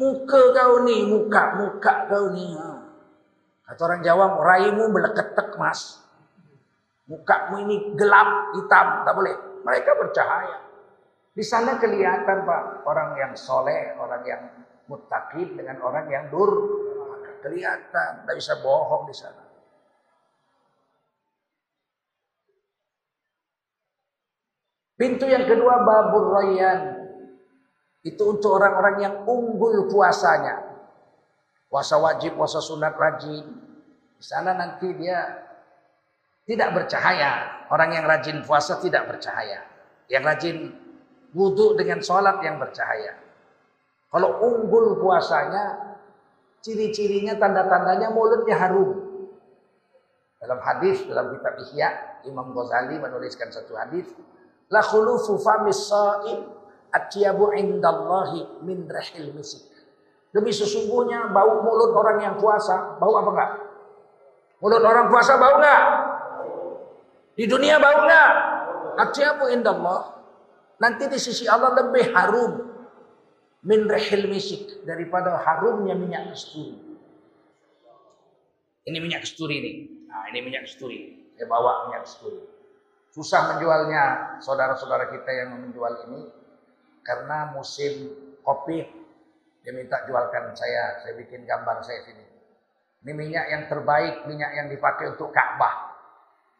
Muka 0.00 0.56
kau 0.56 0.80
nih, 0.88 1.04
muka, 1.12 1.60
muka 1.60 2.08
kau 2.08 2.32
nih. 2.32 2.56
Kata 3.68 3.80
orang 3.84 4.00
Jawa, 4.00 4.32
raimu 4.40 4.88
meleketek 4.88 5.60
mas. 5.60 6.00
Mukamu 7.04 7.68
ini 7.68 7.92
gelap, 8.00 8.56
hitam, 8.56 9.04
tak 9.04 9.12
boleh. 9.12 9.36
Mereka 9.60 9.90
bercahaya. 10.00 10.58
Di 11.36 11.44
sana 11.44 11.76
kelihatan 11.76 12.48
pak, 12.48 12.88
orang 12.88 13.12
yang 13.20 13.32
soleh, 13.36 13.92
orang 14.00 14.22
yang 14.24 14.42
mutakin 14.88 15.52
dengan 15.52 15.84
orang 15.84 16.08
yang 16.08 16.32
dur. 16.32 16.80
Kelihatan, 17.40 18.24
tidak 18.24 18.36
bisa 18.36 18.56
bohong 18.60 19.04
di 19.08 19.16
sana. 19.16 19.44
Pintu 25.00 25.24
yang 25.24 25.48
kedua 25.48 25.80
babur 25.80 26.36
rayyan. 26.36 26.99
Itu 28.00 28.36
untuk 28.36 28.56
orang-orang 28.56 28.96
yang 29.04 29.14
unggul 29.28 29.88
puasanya. 29.92 30.80
Puasa 31.68 32.00
wajib, 32.00 32.34
puasa 32.34 32.58
sunat 32.58 32.96
rajin. 32.96 33.44
Di 34.16 34.24
sana 34.24 34.56
nanti 34.56 34.90
dia 34.96 35.20
tidak 36.48 36.74
bercahaya. 36.74 37.64
Orang 37.70 37.94
yang 37.94 38.08
rajin 38.08 38.42
puasa 38.42 38.80
tidak 38.80 39.06
bercahaya. 39.06 39.62
Yang 40.10 40.22
rajin 40.26 40.56
wudhu 41.36 41.78
dengan 41.78 42.02
sholat 42.02 42.42
yang 42.42 42.58
bercahaya. 42.58 43.14
Kalau 44.10 44.42
unggul 44.42 44.98
puasanya, 44.98 45.94
ciri-cirinya, 46.64 47.38
tanda-tandanya 47.38 48.10
mulutnya 48.10 48.58
harum. 48.58 49.06
Dalam 50.42 50.58
hadis, 50.58 51.06
dalam 51.06 51.30
kitab 51.36 51.54
Ihya, 51.62 51.88
Imam 52.26 52.50
Ghazali 52.56 52.96
menuliskan 52.96 53.52
satu 53.52 53.76
hadis 53.76 54.08
La 54.70 54.86
khulufu 54.86 55.34
famis 55.42 55.90
atyabu 56.90 57.54
indallahi 57.54 58.62
min 58.66 58.86
rahil 58.86 59.34
misik. 59.34 59.70
Demi 60.30 60.54
sesungguhnya 60.54 61.34
bau 61.34 61.66
mulut 61.66 61.90
orang 61.90 62.18
yang 62.22 62.34
puasa, 62.38 62.98
bau 63.02 63.18
apa 63.18 63.30
enggak? 63.34 63.50
Mulut 64.62 64.82
orang 64.86 65.06
puasa 65.10 65.34
bau 65.34 65.58
enggak? 65.58 65.82
Di 67.34 67.44
dunia 67.50 67.82
bau 67.82 68.06
enggak? 68.06 68.32
Atyabu 69.00 69.50
indallah. 69.50 70.22
Nanti 70.80 71.10
di 71.10 71.18
sisi 71.20 71.44
Allah 71.50 71.76
lebih 71.76 72.14
harum 72.14 72.52
min 73.66 73.84
rahil 73.84 74.30
misik 74.30 74.86
daripada 74.88 75.36
harumnya 75.44 75.92
minyak 75.92 76.32
kasturi. 76.32 76.78
Ini 78.88 78.98
minyak 79.02 79.26
kasturi 79.28 79.56
nih. 79.60 79.76
Nah, 80.08 80.24
ini 80.32 80.38
minyak 80.40 80.64
kasturi. 80.64 81.30
Saya 81.36 81.46
bawa 81.50 81.90
minyak 81.90 82.08
kasturi. 82.08 82.40
Susah 83.10 83.54
menjualnya 83.54 84.36
saudara-saudara 84.40 85.10
kita 85.10 85.30
yang 85.34 85.58
menjual 85.58 86.06
ini 86.08 86.39
karena 87.04 87.52
musim 87.56 88.12
kopi 88.44 89.00
dia 89.60 89.72
minta 89.76 90.00
jualkan 90.08 90.56
saya, 90.56 91.04
saya 91.04 91.12
bikin 91.20 91.44
gambar 91.44 91.84
saya 91.84 92.00
sini. 92.08 92.24
Ini 93.00 93.12
minyak 93.12 93.46
yang 93.48 93.62
terbaik, 93.68 94.24
minyak 94.24 94.50
yang 94.56 94.66
dipakai 94.72 95.12
untuk 95.12 95.32
Ka'bah. 95.32 95.96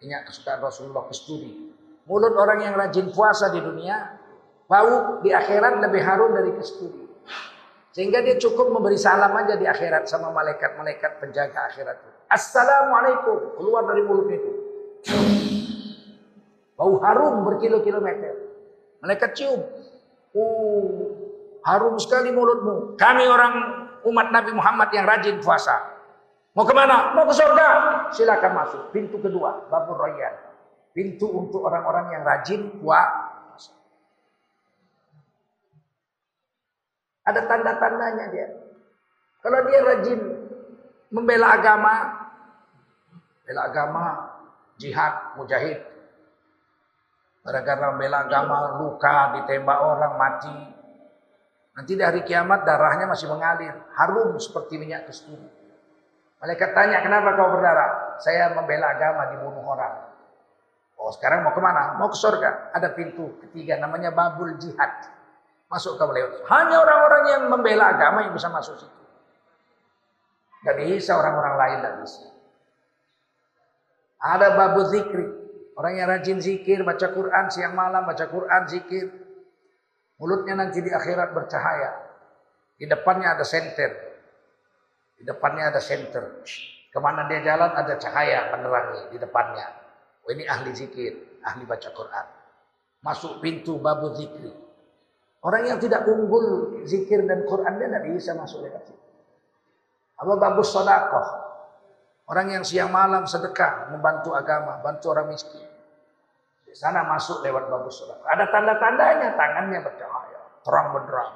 Minyak 0.00 0.28
kesukaan 0.28 0.60
Rasulullah 0.60 1.04
kesturi. 1.08 1.76
Mulut 2.08 2.32
orang 2.36 2.64
yang 2.64 2.74
rajin 2.76 3.12
puasa 3.12 3.52
di 3.52 3.60
dunia, 3.60 4.16
bau 4.64 5.20
di 5.20 5.32
akhirat 5.32 5.80
lebih 5.84 6.00
harum 6.00 6.32
dari 6.32 6.52
kesturi. 6.56 7.04
Sehingga 7.92 8.24
dia 8.24 8.38
cukup 8.40 8.72
memberi 8.72 8.96
salam 8.96 9.32
aja 9.36 9.58
di 9.58 9.66
akhirat 9.66 10.08
sama 10.08 10.32
malaikat-malaikat 10.32 11.20
penjaga 11.20 11.68
akhirat. 11.72 11.96
Assalamualaikum. 12.30 13.58
Keluar 13.60 13.82
dari 13.88 14.02
mulut 14.06 14.28
itu. 14.30 14.52
Bau 16.76 16.96
harum 17.04 17.44
berkilo-kilometer. 17.44 18.32
Mereka 19.04 19.36
cium. 19.36 19.60
Oh, 20.30 21.10
harum 21.66 21.98
sekali 21.98 22.30
mulutmu. 22.30 22.94
Kami 22.94 23.24
orang 23.26 23.54
umat 24.06 24.30
Nabi 24.30 24.54
Muhammad 24.54 24.88
yang 24.94 25.04
rajin 25.06 25.42
puasa. 25.42 25.74
Mau 26.54 26.66
ke 26.66 26.74
mana? 26.74 27.14
Mau 27.14 27.26
ke 27.26 27.34
surga? 27.34 27.68
Silakan 28.14 28.52
masuk. 28.54 28.82
Pintu 28.90 29.18
kedua, 29.22 29.66
Babur 29.70 29.98
Royan. 29.98 30.34
Pintu 30.90 31.30
untuk 31.30 31.62
orang-orang 31.62 32.14
yang 32.14 32.22
rajin 32.26 32.82
puasa. 32.82 33.30
Ada 37.26 37.46
tanda-tandanya 37.46 38.26
dia. 38.34 38.48
Kalau 39.40 39.58
dia 39.70 39.80
rajin 39.86 40.20
membela 41.14 41.54
agama, 41.54 41.94
bela 43.46 43.62
agama, 43.70 44.04
jihad, 44.78 45.38
mujahid, 45.38 45.78
Gara-gara 47.40 47.88
membela 47.96 48.28
agama, 48.28 48.76
luka, 48.76 49.40
ditembak 49.40 49.78
orang, 49.80 50.12
mati. 50.20 50.56
Nanti 51.72 51.92
di 51.96 52.02
hari 52.04 52.20
kiamat 52.28 52.68
darahnya 52.68 53.08
masih 53.08 53.32
mengalir. 53.32 53.72
Harum 53.96 54.36
seperti 54.36 54.76
minyak 54.76 55.08
kasturi. 55.08 55.48
Malaikat 56.40 56.76
tanya, 56.76 57.00
kenapa 57.00 57.36
kau 57.36 57.52
berdarah? 57.52 58.20
Saya 58.20 58.52
membela 58.52 58.92
agama, 58.92 59.32
dibunuh 59.32 59.64
orang. 59.64 60.12
Oh 61.00 61.08
sekarang 61.08 61.40
mau 61.40 61.56
ke 61.56 61.60
mana? 61.64 61.96
Mau 61.96 62.12
ke 62.12 62.16
surga. 62.20 62.76
Ada 62.76 62.92
pintu 62.92 63.40
ketiga, 63.48 63.80
namanya 63.80 64.12
babul 64.12 64.60
jihad. 64.60 65.08
Masuk 65.72 65.96
ke 65.96 66.04
lewat. 66.04 66.44
Hanya 66.44 66.76
orang-orang 66.76 67.22
yang 67.32 67.42
membela 67.48 67.96
agama 67.96 68.26
yang 68.26 68.36
bisa 68.36 68.52
masuk 68.52 68.76
situ. 68.76 69.00
Gak 70.60 70.76
bisa 70.76 71.16
orang-orang 71.16 71.54
lain, 71.56 71.76
gak 71.80 71.94
bisa. 72.04 72.28
Ada 74.20 74.52
babul 74.52 74.84
zikri. 74.92 75.39
Orang 75.80 75.96
yang 75.96 76.12
rajin 76.12 76.44
zikir, 76.44 76.84
baca 76.84 77.08
Quran 77.08 77.48
siang 77.48 77.72
malam, 77.72 78.04
baca 78.04 78.28
Quran, 78.28 78.68
zikir. 78.68 79.08
Mulutnya 80.20 80.60
nanti 80.60 80.84
di 80.84 80.92
akhirat 80.92 81.32
bercahaya. 81.32 81.96
Di 82.76 82.84
depannya 82.84 83.32
ada 83.32 83.48
senter. 83.48 83.88
Di 85.16 85.24
depannya 85.24 85.72
ada 85.72 85.80
senter. 85.80 86.44
Ke 86.92 86.98
mana 87.00 87.24
dia 87.32 87.40
jalan 87.40 87.72
ada 87.72 87.96
cahaya 87.96 88.52
penerangi 88.52 89.08
di 89.08 89.16
depannya. 89.16 89.72
Oh, 90.20 90.28
ini 90.28 90.44
ahli 90.44 90.68
zikir, 90.76 91.40
ahli 91.40 91.64
baca 91.64 91.88
Quran. 91.96 92.26
Masuk 93.00 93.40
pintu 93.40 93.80
babu 93.80 94.12
zikri. 94.12 94.52
Orang 95.40 95.64
yang 95.64 95.80
tidak 95.80 96.04
unggul 96.04 96.84
zikir 96.84 97.24
dan 97.24 97.48
Quran 97.48 97.80
dia 97.80 97.88
tidak 97.88 98.04
bisa 98.04 98.36
masuk 98.36 98.68
lewat 98.68 98.84
situ. 98.84 99.00
Apa 100.20 100.36
bagus 100.36 100.68
sodakoh? 100.68 101.28
Orang 102.28 102.52
yang 102.52 102.68
siang 102.68 102.92
malam 102.92 103.24
sedekah, 103.24 103.88
membantu 103.96 104.36
agama, 104.36 104.76
bantu 104.84 105.16
orang 105.16 105.32
miskin. 105.32 105.69
Di 106.70 106.78
sana 106.78 107.02
masuk 107.02 107.42
lewat 107.42 107.66
babu 107.66 107.90
surat. 107.90 108.22
Ada 108.30 108.46
tanda-tandanya, 108.46 109.34
tangannya 109.34 109.82
bercahaya, 109.82 110.40
terang 110.62 110.94
benderang. 110.94 111.34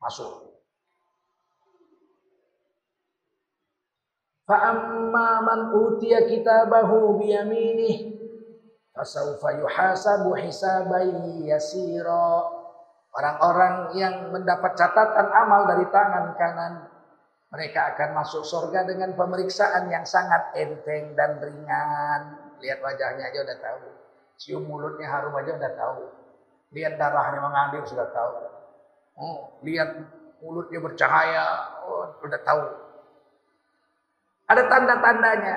Masuk. 0.00 0.48
Fa'amma 4.48 5.44
man 5.44 5.60
utiya 5.76 6.24
kitabahu 6.24 7.20
biyaminih 7.20 8.16
fasawfa 8.96 9.60
yuhasabu 9.60 10.32
hisaban 10.40 11.44
yasira. 11.44 12.48
Orang-orang 13.12 13.92
yang 13.98 14.32
mendapat 14.32 14.72
catatan 14.72 15.28
amal 15.34 15.68
dari 15.68 15.84
tangan 15.92 16.32
kanan 16.38 16.72
mereka 17.50 17.94
akan 17.94 18.22
masuk 18.22 18.46
surga 18.46 18.86
dengan 18.86 19.10
pemeriksaan 19.18 19.90
yang 19.90 20.06
sangat 20.06 20.54
enteng 20.54 21.18
dan 21.18 21.42
ringan. 21.42 22.20
Lihat 22.62 22.78
wajahnya 22.78 23.26
aja 23.26 23.38
udah 23.42 23.58
tahu. 23.58 23.86
Cium 24.38 24.62
mulutnya 24.70 25.10
harum 25.10 25.34
aja 25.34 25.58
udah 25.58 25.72
tahu. 25.74 26.02
Lihat 26.70 26.94
darahnya 26.94 27.42
mengalir 27.42 27.82
sudah 27.82 28.06
tahu. 28.14 28.34
Oh, 29.18 29.58
lihat 29.66 29.90
mulutnya 30.38 30.78
bercahaya, 30.78 31.46
oh, 31.82 32.14
udah 32.22 32.40
tahu. 32.46 32.64
Ada 34.46 34.62
tanda-tandanya. 34.70 35.56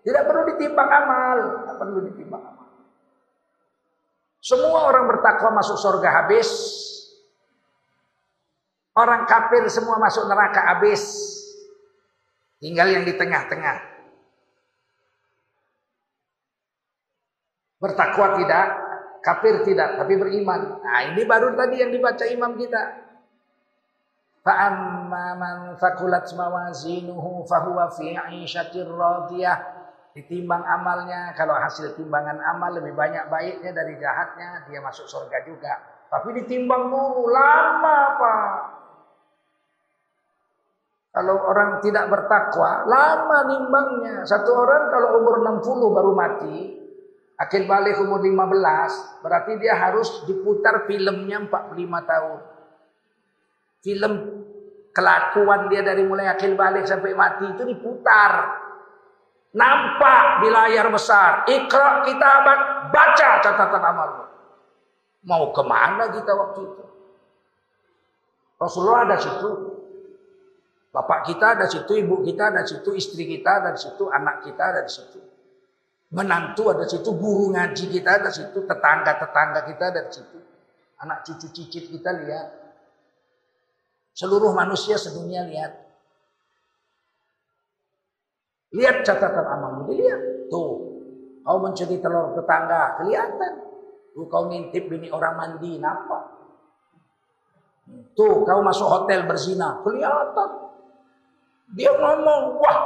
Tidak 0.00 0.24
perlu 0.24 0.42
ditimbang 0.56 0.88
amal, 0.88 1.36
tidak 1.60 1.76
perlu 1.76 1.98
ditimbang 2.08 2.40
amal. 2.40 2.68
Semua 4.40 4.88
orang 4.88 5.04
bertakwa 5.12 5.60
masuk 5.60 5.76
surga 5.76 6.24
habis, 6.24 6.48
Orang 8.98 9.30
kafir 9.30 9.62
semua 9.70 10.02
masuk 10.02 10.26
neraka 10.26 10.74
habis. 10.74 11.06
Tinggal 12.58 12.90
yang 12.90 13.06
di 13.06 13.14
tengah-tengah. 13.14 13.78
Bertakwa 17.78 18.34
tidak, 18.42 18.66
kafir 19.22 19.62
tidak, 19.62 20.02
tapi 20.02 20.18
beriman. 20.18 20.82
Nah 20.82 21.14
ini 21.14 21.22
baru 21.22 21.54
tadi 21.54 21.78
yang 21.78 21.94
dibaca 21.94 22.26
imam 22.26 22.58
kita. 22.58 23.06
Fa'amma 24.42 25.26
man 25.38 25.58
fakulat 25.78 26.26
mawazinuhu 26.34 27.46
fahuwa 27.46 27.94
fi 27.94 28.18
'ishatir 28.42 28.90
radiyah. 28.90 29.78
Ditimbang 30.18 30.66
amalnya, 30.66 31.30
kalau 31.38 31.54
hasil 31.54 31.94
timbangan 31.94 32.42
amal 32.42 32.74
lebih 32.74 32.98
banyak 32.98 33.30
baiknya 33.30 33.70
dari 33.70 33.94
jahatnya, 34.02 34.66
dia 34.66 34.82
masuk 34.82 35.06
surga 35.06 35.46
juga. 35.46 35.78
Tapi 36.10 36.42
ditimbang 36.42 36.90
dulu 36.90 37.30
lama, 37.30 37.98
Pak. 38.18 38.67
Kalau 41.08 41.34
orang 41.40 41.80
tidak 41.80 42.06
bertakwa, 42.12 42.84
lama 42.84 43.38
nimbangnya. 43.48 44.22
Satu 44.28 44.54
orang 44.54 44.92
kalau 44.92 45.08
umur 45.18 45.40
60 45.40 45.96
baru 45.96 46.12
mati, 46.14 46.78
Akil 47.38 47.70
balik 47.70 48.02
umur 48.02 48.18
15, 48.18 49.22
berarti 49.22 49.62
dia 49.62 49.78
harus 49.78 50.26
diputar 50.26 50.90
filmnya 50.90 51.38
45 51.46 51.70
tahun. 52.02 52.38
Film 53.78 54.12
kelakuan 54.90 55.70
dia 55.70 55.86
dari 55.86 56.02
mulai 56.02 56.26
akil 56.26 56.58
balik 56.58 56.82
sampai 56.82 57.14
mati 57.14 57.46
itu 57.46 57.62
diputar. 57.62 58.58
Nampak 59.54 60.42
di 60.42 60.50
layar 60.50 60.90
besar. 60.90 61.46
Ikra 61.46 62.02
kita 62.02 62.30
baca 62.90 63.28
catatan 63.38 63.82
amalmu. 63.86 64.24
Mau 65.22 65.54
ke 65.54 65.62
mana 65.62 66.10
kita 66.10 66.34
waktu 66.34 66.60
itu? 66.66 66.84
Rasulullah 68.58 69.06
ada 69.06 69.16
situ. 69.22 69.77
Bapak 70.88 71.28
kita 71.28 71.52
ada 71.52 71.68
situ, 71.68 72.00
ibu 72.00 72.24
kita 72.24 72.48
ada 72.48 72.64
situ, 72.64 72.96
istri 72.96 73.28
kita 73.28 73.60
ada 73.60 73.76
situ, 73.76 74.08
anak 74.08 74.40
kita 74.40 74.62
ada 74.72 74.80
di 74.88 74.92
situ. 74.92 75.20
Menantu 76.08 76.72
ada 76.72 76.88
situ, 76.88 77.12
guru 77.12 77.52
ngaji 77.52 77.84
kita 77.92 78.24
ada 78.24 78.32
situ, 78.32 78.64
tetangga-tetangga 78.64 79.60
kita 79.68 79.84
ada 79.92 80.00
di 80.08 80.12
situ. 80.16 80.38
Anak 81.04 81.28
cucu 81.28 81.46
cicit 81.52 81.92
kita 81.92 82.10
lihat. 82.24 82.48
Seluruh 84.16 84.50
manusia 84.56 84.96
sedunia 84.96 85.44
lihat. 85.44 85.72
Lihat 88.72 89.04
catatan 89.04 89.44
amalmu, 89.44 89.92
dilihat. 89.92 90.48
Tuh, 90.48 90.72
kau 91.44 91.58
mencuri 91.60 92.00
telur 92.00 92.32
tetangga, 92.32 92.96
kelihatan. 92.98 93.52
Tuh, 94.16 94.26
kau 94.26 94.48
ngintip 94.48 94.88
bini 94.88 95.12
orang 95.12 95.36
mandi, 95.36 95.76
nampak. 95.76 96.24
Tuh, 98.16 98.42
kau 98.42 98.60
masuk 98.64 98.88
hotel 98.88 99.28
berzina, 99.28 99.84
kelihatan. 99.84 100.67
Dia 101.76 101.92
ngomong, 101.92 102.56
wah 102.60 102.78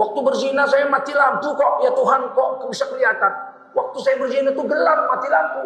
Waktu 0.00 0.18
berzina 0.22 0.64
saya 0.64 0.86
mati 0.86 1.12
lampu 1.12 1.52
kok. 1.52 1.84
Ya 1.84 1.90
Tuhan 1.90 2.32
kok 2.32 2.64
bisa 2.70 2.88
kelihatan. 2.88 3.32
Waktu 3.74 3.98
saya 4.00 4.16
berzina 4.16 4.54
itu 4.54 4.62
gelap 4.64 5.10
mati 5.10 5.28
lampu. 5.28 5.62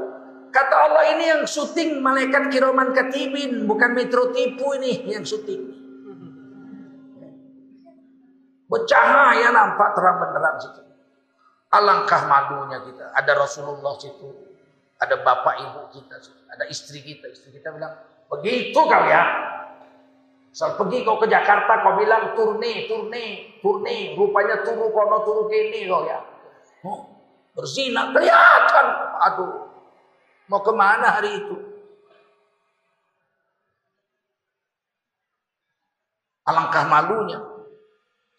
Kata 0.50 0.74
Allah 0.90 1.04
ini 1.14 1.24
yang 1.28 1.42
syuting 1.46 2.02
malaikat 2.02 2.50
kiroman 2.50 2.90
katibin. 2.90 3.62
Bukan 3.68 3.94
metro 3.94 4.34
tipu 4.34 4.74
ini 4.80 5.06
yang 5.06 5.22
syuting. 5.22 5.70
Bercahaya 8.66 9.54
nampak 9.54 9.94
terang 9.94 10.18
benderang 10.18 10.56
situ. 10.58 10.82
Alangkah 11.74 12.26
malunya 12.26 12.82
kita. 12.82 13.14
Ada 13.14 13.32
Rasulullah 13.38 13.94
situ. 13.98 14.30
Ada 14.98 15.20
bapak 15.20 15.54
ibu 15.62 15.80
kita. 15.94 16.16
Ada 16.48 16.64
istri 16.70 17.02
kita. 17.02 17.30
Istri 17.30 17.60
kita 17.60 17.70
bilang, 17.70 17.98
begitu 18.30 18.78
kau 18.78 19.04
ya. 19.06 19.53
Misal 20.54 20.78
pergi 20.78 21.02
kau 21.02 21.18
ke 21.18 21.26
Jakarta, 21.26 21.82
kau 21.82 21.98
bilang 21.98 22.30
turne, 22.38 22.86
turne, 22.86 23.58
turne. 23.58 24.14
Rupanya 24.14 24.62
turu 24.62 24.86
kono 24.94 25.26
turu 25.26 25.50
kini 25.50 25.90
kau 25.90 26.06
ya. 26.06 26.22
Oh, 26.86 27.10
berzina, 27.58 28.14
kelihatan. 28.14 28.86
Aduh, 29.18 29.66
mau 30.46 30.62
ke 30.62 30.70
mana 30.70 31.18
hari 31.18 31.42
itu? 31.42 31.58
Alangkah 36.46 36.86
malunya. 36.86 37.42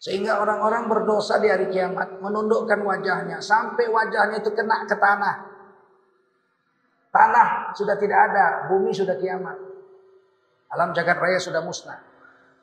Sehingga 0.00 0.40
orang-orang 0.40 0.88
berdosa 0.88 1.36
di 1.36 1.52
hari 1.52 1.68
kiamat 1.68 2.16
menundukkan 2.24 2.80
wajahnya 2.80 3.44
sampai 3.44 3.92
wajahnya 3.92 4.40
itu 4.40 4.56
kena 4.56 4.88
ke 4.88 4.96
tanah. 4.96 5.36
Tanah 7.12 7.76
sudah 7.76 8.00
tidak 8.00 8.32
ada, 8.32 8.72
bumi 8.72 8.96
sudah 8.96 9.20
kiamat. 9.20 9.75
Alam 10.74 10.90
jagat 10.96 11.18
raya 11.18 11.38
sudah 11.38 11.62
musnah. 11.62 12.02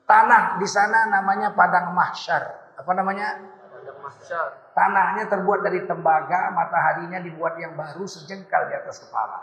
Tanah 0.04 0.60
di 0.60 0.68
sana 0.68 1.08
namanya 1.08 1.56
padang 1.56 1.96
mahsyar. 1.96 2.76
Apa 2.76 2.92
namanya? 2.92 3.40
Padang 3.72 4.00
mahsyar. 4.04 4.48
Tanahnya 4.76 5.24
terbuat 5.32 5.64
dari 5.64 5.88
tembaga, 5.88 6.52
mataharinya 6.52 7.24
dibuat 7.24 7.56
yang 7.62 7.80
baru 7.80 8.04
sejengkal 8.04 8.68
di 8.68 8.76
atas 8.76 9.06
kepala. 9.08 9.40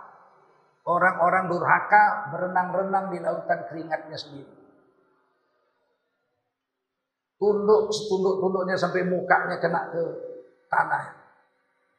Orang-orang 0.84 1.48
durhaka 1.48 2.32
berenang-renang 2.34 3.12
di 3.12 3.18
lautan 3.20 3.68
keringatnya 3.68 4.16
sendiri. 4.16 4.54
Tunduk 7.40 7.88
setunduk-tunduknya 7.88 8.76
sampai 8.76 9.00
mukanya 9.08 9.56
kena 9.56 9.88
ke 9.88 10.02
tanah. 10.68 11.04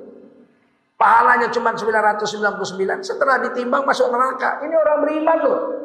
pahalanya 1.00 1.48
cuma 1.48 1.72
999, 1.72 3.00
setelah 3.00 3.40
ditimbang 3.48 3.88
masuk 3.88 4.12
neraka. 4.12 4.60
Ini 4.60 4.76
orang 4.76 4.98
beriman 5.00 5.40
loh. 5.40 5.81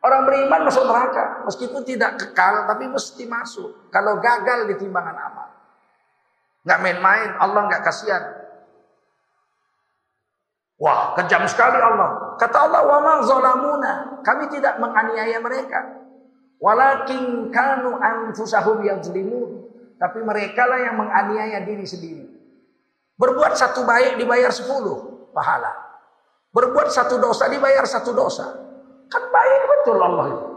Orang 0.00 0.24
beriman 0.24 0.64
masuk 0.64 0.88
neraka. 0.88 1.44
Meskipun 1.44 1.84
tidak 1.84 2.16
kekal, 2.16 2.64
tapi 2.64 2.88
mesti 2.88 3.28
masuk. 3.28 3.92
Kalau 3.92 4.16
gagal 4.16 4.72
di 4.72 4.74
timbangan 4.80 5.12
amal. 5.12 5.48
Nggak 6.64 6.80
main-main, 6.80 7.30
Allah 7.36 7.60
nggak 7.68 7.82
kasihan. 7.84 8.24
Wah, 10.80 11.12
kejam 11.20 11.44
sekali 11.44 11.76
Allah. 11.76 12.36
Kata 12.40 12.56
Allah, 12.64 12.80
wa 12.88 12.98
ma 13.04 13.14
zalamuna. 13.20 14.24
Kami 14.24 14.48
tidak 14.48 14.80
menganiaya 14.80 15.36
mereka. 15.36 16.00
Walakin 16.56 17.52
kanu 17.52 18.00
anfusahum 18.00 18.80
yazlimun. 18.80 19.68
Tapi 20.00 20.24
mereka 20.24 20.64
lah 20.64 20.80
yang 20.80 20.96
menganiaya 20.96 21.60
diri 21.68 21.84
sendiri. 21.84 22.24
Berbuat 23.20 23.52
satu 23.52 23.84
baik 23.84 24.16
dibayar 24.16 24.48
sepuluh 24.48 25.28
pahala. 25.36 25.76
Berbuat 26.56 26.88
satu 26.88 27.20
dosa 27.20 27.52
dibayar 27.52 27.84
satu 27.84 28.16
dosa. 28.16 28.69
Kan 29.10 29.22
baik 29.26 29.62
betul 29.66 29.98
Allah 29.98 30.26
itu. 30.30 30.48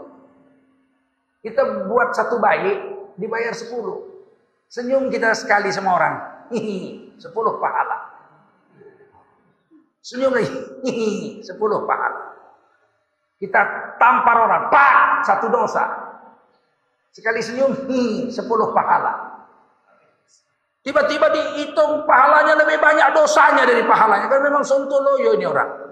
Kita 1.44 1.62
buat 1.90 2.14
satu 2.16 2.40
baik, 2.40 2.76
dibayar 3.20 3.52
sepuluh. 3.52 4.00
Senyum 4.70 5.12
kita 5.12 5.36
sekali 5.36 5.68
sama 5.68 5.92
orang. 5.92 6.14
Hihi, 6.54 7.12
sepuluh 7.20 7.60
pahala. 7.60 8.14
Senyum 10.00 10.32
lagi. 10.32 10.48
Hihi, 10.88 11.44
sepuluh 11.44 11.84
pahala. 11.84 12.32
Kita 13.36 13.60
tampar 14.00 14.36
orang. 14.40 14.72
Pak, 14.72 15.28
satu 15.28 15.52
dosa. 15.52 15.84
Sekali 17.12 17.44
senyum, 17.44 17.76
hihi, 17.92 18.32
sepuluh 18.32 18.72
pahala. 18.72 19.44
Tiba-tiba 20.80 21.28
dihitung 21.28 22.08
pahalanya 22.08 22.60
lebih 22.60 22.80
banyak 22.80 23.12
dosanya 23.12 23.68
dari 23.68 23.84
pahalanya. 23.84 24.32
Kan 24.32 24.40
memang 24.40 24.64
sontoloyo 24.64 25.36
ini 25.36 25.44
orang. 25.44 25.83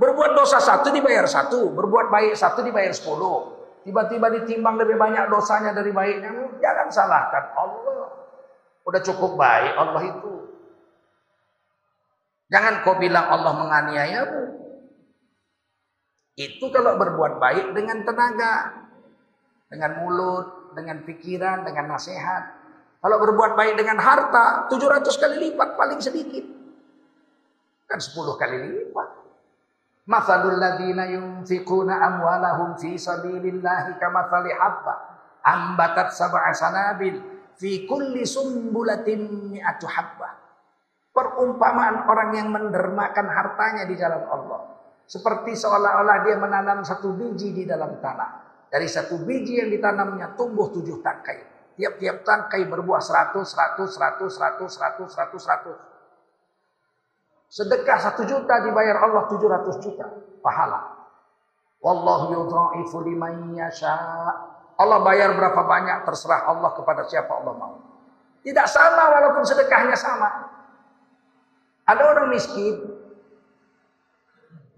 Berbuat 0.00 0.32
dosa 0.32 0.56
satu 0.56 0.88
dibayar 0.88 1.28
satu, 1.28 1.76
berbuat 1.76 2.08
baik 2.08 2.32
satu 2.32 2.64
dibayar 2.64 2.88
sepuluh. 2.88 3.60
Tiba-tiba 3.84 4.32
ditimbang 4.32 4.80
lebih 4.80 4.96
banyak 4.96 5.28
dosanya 5.28 5.76
dari 5.76 5.92
baiknya, 5.92 6.56
jangan 6.56 6.88
salahkan 6.88 7.44
Allah. 7.52 8.08
Udah 8.88 9.00
cukup 9.04 9.36
baik 9.36 9.76
Allah 9.76 10.02
itu. 10.08 10.32
Jangan 12.48 12.80
kau 12.80 12.96
bilang 12.96 13.28
Allah 13.28 13.52
menganiayamu. 13.52 14.42
Itu 16.40 16.72
kalau 16.72 16.96
berbuat 16.96 17.36
baik 17.36 17.76
dengan 17.76 18.00
tenaga, 18.00 18.54
dengan 19.68 20.00
mulut, 20.00 20.72
dengan 20.72 21.04
pikiran, 21.04 21.68
dengan 21.68 21.92
nasihat. 21.92 22.56
Kalau 23.04 23.16
berbuat 23.20 23.52
baik 23.52 23.76
dengan 23.76 24.00
harta, 24.00 24.64
700 24.72 25.12
kali 25.20 25.36
lipat 25.52 25.76
paling 25.76 26.00
sedikit. 26.00 26.44
Kan 27.84 28.00
10 28.00 28.16
kali 28.40 28.56
lipat. 28.64 29.19
Mathalul 30.10 30.58
ladina 30.58 31.06
yunfiquna 31.06 32.02
amwalahum 32.02 32.74
fi 32.74 32.98
sabilillahi 32.98 33.94
kamathali 34.02 34.50
habba 34.50 34.94
ambatat 35.46 36.10
sab'a 36.10 36.50
sanabil 36.50 37.22
fi 37.54 37.86
kulli 37.86 38.26
sumbulatin 38.26 39.54
mi'atu 39.54 39.86
habba. 39.86 40.34
Perumpamaan 41.14 42.10
orang 42.10 42.30
yang 42.34 42.48
mendermakan 42.50 43.26
hartanya 43.30 43.86
di 43.86 43.94
jalan 43.94 44.26
Allah. 44.30 44.60
Seperti 45.06 45.58
seolah-olah 45.58 46.22
dia 46.22 46.38
menanam 46.38 46.86
satu 46.86 47.14
biji 47.14 47.54
di 47.54 47.62
dalam 47.66 47.98
tanah. 47.98 48.30
Dari 48.70 48.86
satu 48.86 49.22
biji 49.26 49.58
yang 49.58 49.70
ditanamnya 49.74 50.38
tumbuh 50.38 50.70
tujuh 50.70 51.02
tangkai. 51.02 51.38
Tiap-tiap 51.74 52.22
tangkai 52.22 52.66
berbuah 52.70 53.02
seratus, 53.02 53.50
seratus, 53.50 53.98
seratus, 53.98 54.30
seratus, 54.38 54.70
seratus, 54.74 55.08
seratus, 55.10 55.42
seratus. 55.42 55.78
Sedekah 57.50 57.98
satu 57.98 58.22
juta 58.30 58.62
dibayar 58.62 59.02
Allah 59.02 59.26
tujuh 59.26 59.50
ratus 59.50 59.82
juta 59.82 60.06
pahala. 60.38 61.02
Wallahu 61.82 62.30
yudha'ifu 62.30 63.02
liman 63.02 63.58
yasha. 63.58 63.98
Allah 64.80 64.98
bayar 65.02 65.34
berapa 65.34 65.66
banyak 65.66 66.06
terserah 66.06 66.46
Allah 66.46 66.70
kepada 66.78 67.02
siapa 67.10 67.42
Allah 67.42 67.52
mau. 67.58 67.74
Tidak 68.40 68.66
sama 68.70 69.12
walaupun 69.12 69.44
sedekahnya 69.44 69.98
sama. 69.98 70.48
Ada 71.84 72.02
orang 72.06 72.30
miskin, 72.32 72.86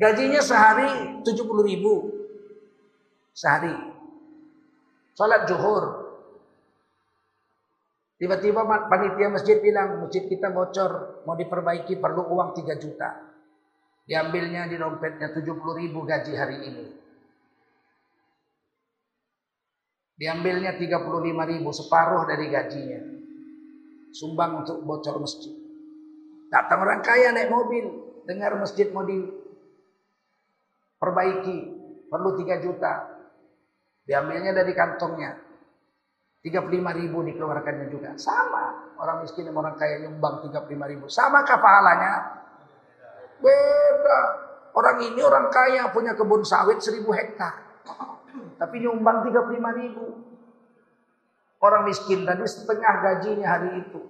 gajinya 0.00 0.40
sehari 0.40 1.20
70 1.22 1.68
ribu, 1.68 1.94
sehari. 3.36 3.76
Sholat 5.12 5.44
zuhur. 5.44 6.01
Tiba-tiba 8.22 8.62
panitia 8.86 9.34
masjid 9.34 9.58
bilang, 9.58 10.06
masjid 10.06 10.30
kita 10.30 10.54
bocor, 10.54 11.26
mau 11.26 11.34
diperbaiki 11.34 11.98
perlu 11.98 12.30
uang 12.30 12.54
3 12.54 12.78
juta. 12.78 13.18
Diambilnya 14.06 14.70
di 14.70 14.78
dompetnya 14.78 15.34
70 15.34 15.42
ribu 15.74 16.06
gaji 16.06 16.30
hari 16.38 16.70
ini. 16.70 16.86
Diambilnya 20.14 20.78
35 20.78 21.50
ribu, 21.50 21.74
separuh 21.74 22.22
dari 22.30 22.46
gajinya. 22.46 23.02
Sumbang 24.14 24.62
untuk 24.62 24.86
bocor 24.86 25.18
masjid. 25.18 25.50
Datang 26.46 26.78
orang 26.78 27.02
kaya 27.02 27.34
naik 27.34 27.50
mobil, 27.50 27.90
dengar 28.22 28.54
masjid 28.54 28.86
mau 28.94 29.02
diperbaiki, 29.02 31.58
perlu 32.06 32.38
3 32.38 32.54
juta. 32.62 33.18
Diambilnya 34.06 34.54
dari 34.54 34.70
kantongnya. 34.78 35.50
35 36.42 36.98
ribu 36.98 37.22
dikeluarkannya 37.22 37.86
juga. 37.86 38.18
Sama. 38.18 38.94
Orang 38.98 39.22
miskin 39.22 39.46
dan 39.46 39.54
orang 39.54 39.78
kaya 39.78 40.02
nyumbang 40.02 40.42
35 40.42 40.90
ribu. 40.90 41.06
Sama 41.06 41.46
pahalanya? 41.46 42.42
Beda. 43.38 44.20
Orang 44.74 44.98
ini 45.06 45.22
orang 45.22 45.46
kaya 45.54 45.86
punya 45.94 46.18
kebun 46.18 46.42
sawit 46.42 46.82
1000 46.82 47.06
hektar. 47.14 47.54
Tapi 48.58 48.76
nyumbang 48.82 49.22
35 49.26 49.78
ribu. 49.78 50.06
Orang 51.62 51.86
miskin 51.86 52.26
tadi 52.26 52.42
setengah 52.42 52.94
gajinya 53.06 53.46
hari 53.46 53.86
itu. 53.86 54.02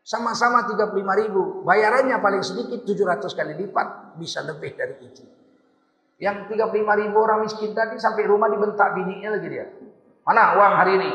Sama-sama 0.00 0.64
35 0.64 0.96
ribu. 0.96 1.60
Bayarannya 1.60 2.16
paling 2.24 2.40
sedikit 2.40 2.88
700 2.88 3.36
kali 3.36 3.52
lipat. 3.60 4.16
Bisa 4.16 4.40
lebih 4.40 4.72
dari 4.80 4.96
itu. 5.04 5.28
Yang 6.16 6.56
35 6.56 7.00
ribu 7.04 7.16
orang 7.20 7.44
miskin 7.44 7.76
tadi 7.76 8.00
sampai 8.00 8.24
rumah 8.24 8.48
dibentak 8.48 8.96
bininya 8.96 9.36
lagi 9.36 9.48
dia. 9.52 9.66
Mana 10.22 10.54
uang 10.54 10.74
hari 10.78 10.92
ini? 11.02 11.10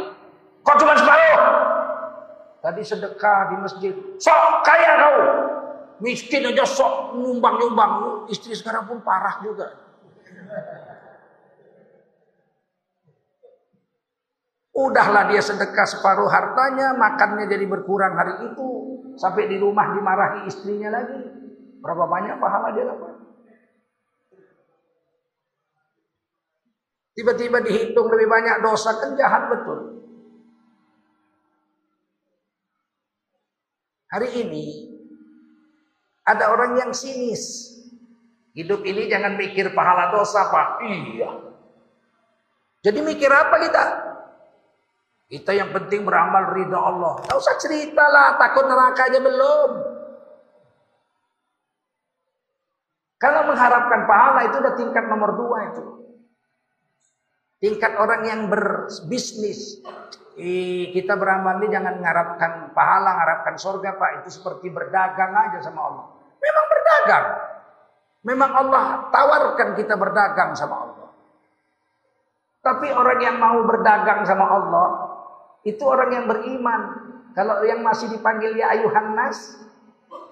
Kok 0.63 0.77
cuma 0.83 0.93
separuh? 0.99 1.39
Tadi 2.59 2.81
sedekah 2.83 3.39
di 3.47 3.55
masjid. 3.63 3.93
Sok 4.19 4.67
kaya 4.67 4.91
kau. 4.99 5.17
Miskin 6.03 6.43
aja 6.43 6.67
sok 6.67 7.15
nyumbang-nyumbang. 7.15 8.27
Istri 8.27 8.53
sekarang 8.59 8.85
pun 8.85 8.99
parah 9.01 9.39
juga. 9.39 9.71
Udahlah 14.77 15.25
dia 15.33 15.41
sedekah 15.41 15.89
separuh 15.89 16.29
hartanya, 16.29 16.93
makannya 16.93 17.49
jadi 17.49 17.65
berkurang 17.65 18.13
hari 18.13 18.45
itu. 18.45 18.69
Sampai 19.17 19.49
di 19.49 19.57
rumah 19.57 19.89
dimarahi 19.95 20.45
istrinya 20.45 20.93
lagi. 20.93 21.17
Berapa 21.81 22.05
banyak 22.05 22.37
pahala 22.37 22.75
dia 22.77 22.85
dapat? 22.85 23.06
Tiba-tiba 27.17 27.65
dihitung 27.65 28.13
lebih 28.13 28.29
banyak 28.29 28.61
dosa 28.61 28.93
kan 29.01 29.17
jahat 29.17 29.49
betul. 29.49 30.05
Hari 34.13 34.29
ini 34.45 34.65
ada 36.21 36.53
orang 36.53 36.77
yang 36.77 36.91
sinis. 36.93 37.73
Hidup 38.53 38.85
ini 38.85 39.09
jangan 39.09 39.33
mikir 39.33 39.73
pahala 39.73 40.13
dosa, 40.13 40.45
Pak. 40.49 40.67
Iya. 40.85 41.29
Jadi 42.85 42.99
mikir 43.01 43.29
apa 43.33 43.55
kita? 43.65 43.83
Kita 45.27 45.51
yang 45.57 45.73
penting 45.73 46.05
beramal 46.05 46.53
ridha 46.53 46.77
Allah. 46.77 47.17
Tak 47.25 47.35
usah 47.35 47.57
cerita 47.57 48.05
lah, 48.07 48.37
takut 48.37 48.69
neraka 48.69 49.09
aja 49.09 49.19
belum. 49.19 49.71
Kalau 53.17 53.41
mengharapkan 53.49 54.05
pahala 54.05 54.45
itu 54.45 54.55
udah 54.61 54.73
tingkat 54.77 55.05
nomor 55.09 55.33
dua 55.33 55.57
itu. 55.73 55.83
Tingkat 57.57 57.97
orang 57.97 58.21
yang 58.25 58.41
berbisnis. 58.49 59.81
kita 60.93 61.17
beramal 61.17 61.57
ini 61.57 61.73
jangan 61.73 61.97
mengharapkan 61.97 62.69
pahala, 62.77 63.17
mengharapkan 63.17 63.57
surga 63.57 63.97
Pak. 63.97 64.09
Itu 64.21 64.29
seperti 64.37 64.69
berdagang 64.69 65.33
aja 65.33 65.65
sama 65.65 65.81
Allah. 65.81 66.05
Memang 66.37 66.65
berdagang. 66.69 67.25
Memang 68.21 68.51
Allah 68.53 68.83
tawarkan 69.09 69.73
kita 69.73 69.97
berdagang 69.97 70.53
sama 70.53 70.75
Allah. 70.85 71.09
Tapi 72.61 72.91
orang 72.93 73.19
yang 73.23 73.37
mau 73.41 73.63
berdagang 73.65 74.27
sama 74.27 74.45
Allah, 74.45 74.87
itu 75.63 75.81
orang 75.87 76.13
yang 76.13 76.25
beriman. 76.29 76.81
Kalau 77.31 77.63
yang 77.63 77.81
masih 77.81 78.11
dipanggil 78.11 78.53
ya 78.53 78.77
ayuhan 78.77 79.17
nas, 79.17 79.57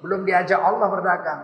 belum 0.04 0.28
diajak 0.28 0.60
Allah 0.60 0.88
berdagang. 0.92 1.42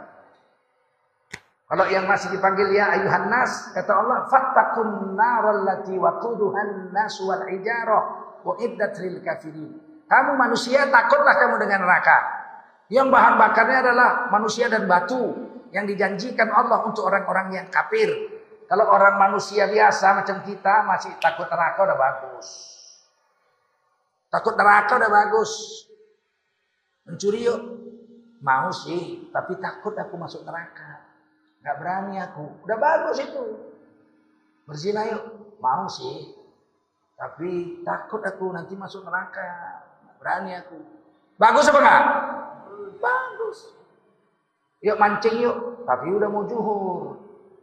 Kalau 1.72 1.88
yang 1.88 2.04
masih 2.04 2.36
dipanggil 2.36 2.68
ya 2.76 3.00
ayuhan 3.00 3.32
nas, 3.32 3.72
kata 3.72 3.96
Allah, 3.96 4.28
fattakun 4.28 5.16
naral 5.16 5.64
lati 5.64 5.96
waquduhan 5.96 6.92
nas 6.92 7.16
wal 7.24 7.48
ijarah 7.48 8.04
wa 8.44 8.60
iddat 8.60 9.00
lil 9.00 9.24
kafirin. 9.24 9.80
Kamu 10.04 10.36
manusia 10.36 10.84
takutlah 10.92 11.32
kamu 11.40 11.64
dengan 11.64 11.88
neraka. 11.88 12.44
Yang 12.92 13.08
bahan 13.08 13.40
bakarnya 13.40 13.88
adalah 13.88 14.10
manusia 14.28 14.68
dan 14.68 14.84
batu 14.84 15.32
yang 15.72 15.88
dijanjikan 15.88 16.52
Allah 16.52 16.84
untuk 16.84 17.08
orang-orang 17.08 17.56
yang 17.56 17.68
kafir. 17.72 18.12
Kalau 18.68 18.92
orang 18.92 19.16
manusia 19.16 19.64
biasa 19.72 20.12
macam 20.12 20.44
kita 20.44 20.84
masih 20.84 21.16
takut 21.24 21.48
neraka 21.48 21.88
udah 21.88 21.96
bagus. 21.96 22.48
Takut 24.28 24.60
neraka 24.60 25.00
udah 25.00 25.12
bagus. 25.12 25.52
Mencuri 27.08 27.48
yuk. 27.48 27.62
Mau 28.44 28.76
sih, 28.76 29.32
tapi 29.32 29.56
takut 29.56 29.96
aku 29.96 30.20
masuk 30.20 30.44
neraka. 30.44 31.01
Gak 31.62 31.78
berani 31.78 32.18
aku. 32.18 32.46
Udah 32.66 32.78
bagus 32.78 33.18
itu. 33.22 33.44
Berzina 34.66 35.06
yuk. 35.10 35.24
Mau 35.62 35.86
sih. 35.90 36.34
Tapi 37.18 37.82
takut 37.86 38.22
aku 38.26 38.50
nanti 38.50 38.74
masuk 38.74 39.06
neraka. 39.06 39.82
Gak 40.06 40.16
berani 40.18 40.52
aku. 40.58 40.78
Bagus 41.38 41.70
apa 41.70 41.80
enggak? 41.82 42.04
Bagus. 42.98 43.58
Yuk 44.82 44.98
mancing 44.98 45.38
yuk. 45.42 45.58
Tapi 45.86 46.08
udah 46.10 46.30
mau 46.30 46.46
juhur. 46.50 47.18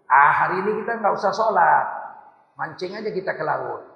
Ah 0.08 0.32
hari 0.32 0.64
ini 0.64 0.82
kita 0.82 0.98
nggak 0.98 1.14
usah 1.18 1.34
sholat. 1.34 1.86
Mancing 2.56 2.96
aja 2.96 3.10
kita 3.12 3.36
ke 3.36 3.44
laut. 3.46 3.86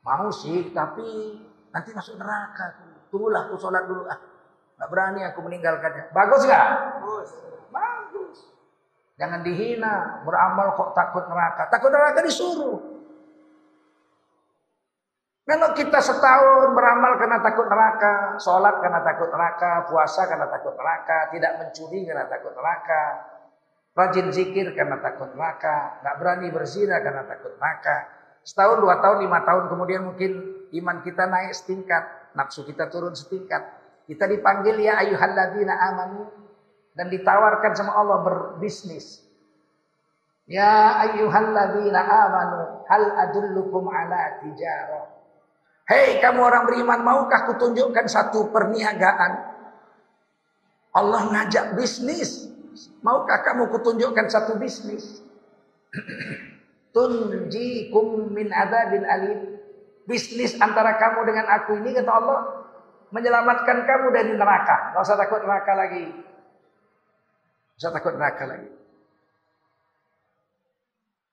Mau 0.00 0.32
sih, 0.32 0.72
tapi 0.72 1.36
nanti 1.68 1.92
masuk 1.92 2.16
neraka. 2.16 2.80
Tunggulah 3.12 3.50
aku 3.50 3.60
sholat 3.60 3.84
dulu. 3.84 4.08
Ah, 4.08 4.16
nggak 4.80 4.88
berani 4.88 5.20
aku 5.28 5.44
meninggalkannya. 5.44 6.08
Bagus 6.14 6.48
nggak? 6.48 6.66
Bagus. 6.70 7.28
Bagus. 7.68 8.38
Jangan 9.20 9.44
dihina, 9.44 10.24
beramal 10.24 10.72
kok 10.80 10.96
takut 10.96 11.28
neraka. 11.28 11.68
Takut 11.68 11.92
neraka 11.92 12.24
disuruh. 12.24 12.80
Kalau 15.44 15.74
kita 15.76 15.98
setahun 15.98 16.72
beramal 16.72 17.20
karena 17.20 17.42
takut 17.44 17.66
neraka, 17.68 18.40
sholat 18.40 18.80
karena 18.80 19.02
takut 19.04 19.28
neraka, 19.28 19.92
puasa 19.92 20.24
karena 20.24 20.46
takut 20.48 20.72
neraka, 20.78 21.28
tidak 21.36 21.52
mencuri 21.58 22.06
karena 22.06 22.24
takut 22.30 22.54
neraka, 22.54 23.02
rajin 23.98 24.30
zikir 24.30 24.72
karena 24.72 25.02
takut 25.02 25.34
neraka, 25.34 26.00
nggak 26.00 26.16
berani 26.22 26.48
berzina 26.54 27.02
karena 27.02 27.26
takut 27.26 27.52
neraka. 27.58 27.96
Setahun, 28.46 28.78
dua 28.78 29.04
tahun, 29.04 29.26
lima 29.26 29.44
tahun 29.44 29.68
kemudian 29.68 30.02
mungkin 30.06 30.32
iman 30.70 30.96
kita 31.02 31.28
naik 31.28 31.52
setingkat, 31.52 32.32
nafsu 32.38 32.64
kita 32.64 32.86
turun 32.88 33.12
setingkat. 33.12 33.74
Kita 34.06 34.30
dipanggil 34.30 34.80
ya 34.80 35.02
ayuhalladzina 35.02 35.74
amanu, 35.92 36.30
dan 37.00 37.08
ditawarkan 37.08 37.72
sama 37.72 37.96
Allah 37.96 38.20
berbisnis. 38.20 39.24
Ya 40.44 41.00
ayyuhalladzina 41.08 41.96
amanu 41.96 42.84
hal 42.84 43.04
adullukum 43.24 43.88
ala 43.88 44.44
tijarah 44.44 45.08
Hei 45.88 46.20
kamu 46.20 46.38
orang 46.44 46.68
beriman, 46.68 47.00
maukah 47.02 47.50
kutunjukkan 47.50 48.06
satu 48.06 48.52
perniagaan? 48.52 49.32
Allah 50.94 51.22
ngajak 51.34 51.74
bisnis. 51.74 52.46
Maukah 53.02 53.42
kamu 53.42 53.72
kutunjukkan 53.74 54.30
satu 54.30 54.54
bisnis? 54.60 55.24
Tunjikum 56.94 58.30
min 58.30 58.54
adabil 58.54 59.02
alim. 59.02 59.40
Bisnis 60.06 60.54
antara 60.62 60.94
kamu 60.94 61.26
dengan 61.26 61.46
aku 61.58 61.82
ini 61.82 61.90
kata 61.90 62.12
Allah 62.12 62.38
menyelamatkan 63.10 63.82
kamu 63.82 64.06
dari 64.14 64.30
neraka. 64.38 64.94
Gak 64.94 65.02
usah 65.02 65.18
takut 65.18 65.42
neraka 65.42 65.74
lagi. 65.74 66.06
Usah 67.80 67.96
takut 67.96 68.12
neraka 68.12 68.44
lagi. 68.44 68.68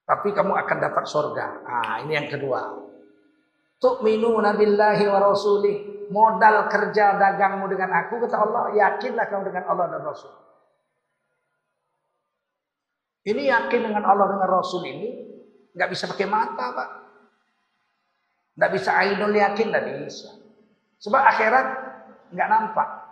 Tapi 0.08 0.32
kamu 0.32 0.56
akan 0.56 0.78
dapat 0.80 1.04
surga. 1.04 1.45
Ah, 1.68 2.00
ini 2.08 2.16
yang 2.16 2.32
kedua. 2.32 2.72
Tu'minuna 3.84 4.56
billahi 4.56 5.04
wa 5.12 5.20
rasulih. 5.20 6.08
Modal 6.08 6.72
kerja 6.72 7.20
dagangmu 7.20 7.68
dengan 7.68 7.91
aku 7.91 8.24
kata 8.24 8.39
Allah, 8.39 8.72
yakinlah 8.72 9.28
kamu 9.28 9.52
dengan 9.52 9.68
Allah 9.68 9.91
dan 9.91 10.08
Rasul. 10.08 10.32
Ini 13.28 13.52
yakin 13.52 13.91
dengan 13.91 14.08
Allah 14.08 14.32
dengan 14.32 14.48
Rasul 14.48 14.88
ini 14.88 15.10
nggak 15.76 15.91
bisa 15.91 16.08
pakai 16.08 16.32
mata, 16.32 16.72
Pak. 16.72 16.89
Nggak 18.56 18.72
bisa 18.72 18.89
idol 19.04 19.36
yakin, 19.36 19.68
nggak 19.68 19.84
bisa. 20.00 20.32
Sebab 21.04 21.22
akhirat 21.28 21.68
nggak 22.32 22.50
nampak. 22.56 23.07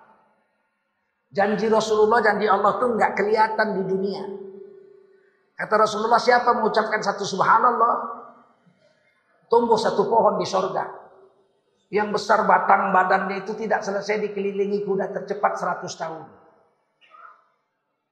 Janji 1.36 1.68
Rasulullah, 1.68 2.24
janji 2.24 2.48
Allah 2.48 2.80
tuh 2.80 2.96
nggak 2.96 3.12
kelihatan 3.20 3.68
di 3.76 3.84
dunia. 3.84 4.24
Kata 5.60 5.76
Rasulullah, 5.84 6.20
siapa 6.20 6.56
mengucapkan 6.56 7.04
satu 7.04 7.28
subhanallah, 7.28 7.96
tumbuh 9.52 9.76
satu 9.76 10.08
pohon 10.08 10.40
di 10.40 10.48
sorga. 10.48 10.88
Yang 11.92 12.16
besar 12.16 12.48
batang 12.48 12.96
badannya 12.96 13.44
itu 13.44 13.52
tidak 13.60 13.84
selesai 13.84 14.32
dikelilingi 14.32 14.88
kuda 14.88 15.12
tercepat 15.12 15.60
100 15.60 15.92
tahun. 16.00 16.24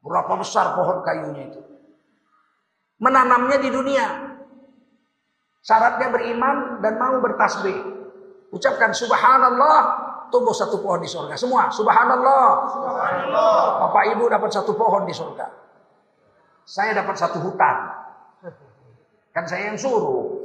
Berapa 0.03 0.33
besar 0.43 0.75
pohon 0.75 0.99
kayunya 1.07 1.47
itu. 1.47 1.61
Menanamnya 2.99 3.57
di 3.63 3.69
dunia. 3.71 4.07
Syaratnya 5.63 6.11
beriman 6.11 6.83
dan 6.83 6.99
mau 6.99 7.23
bertasbih. 7.23 7.75
Ucapkan 8.51 8.91
subhanallah, 8.91 10.02
tumbuh 10.33 10.49
satu 10.49 10.81
pohon 10.81 11.05
di 11.05 11.09
sorga. 11.09 11.37
Semua 11.37 11.69
subhanallah. 11.69 12.65
subhanallah. 12.73 13.61
Bapak 13.85 14.03
ibu 14.17 14.25
dapat 14.25 14.49
satu 14.49 14.73
pohon 14.73 15.05
di 15.05 15.13
sorga. 15.13 15.45
Saya 16.65 16.97
dapat 16.97 17.13
satu 17.13 17.37
hutan. 17.37 17.77
Kan 19.29 19.45
saya 19.45 19.69
yang 19.69 19.77
suruh. 19.77 20.41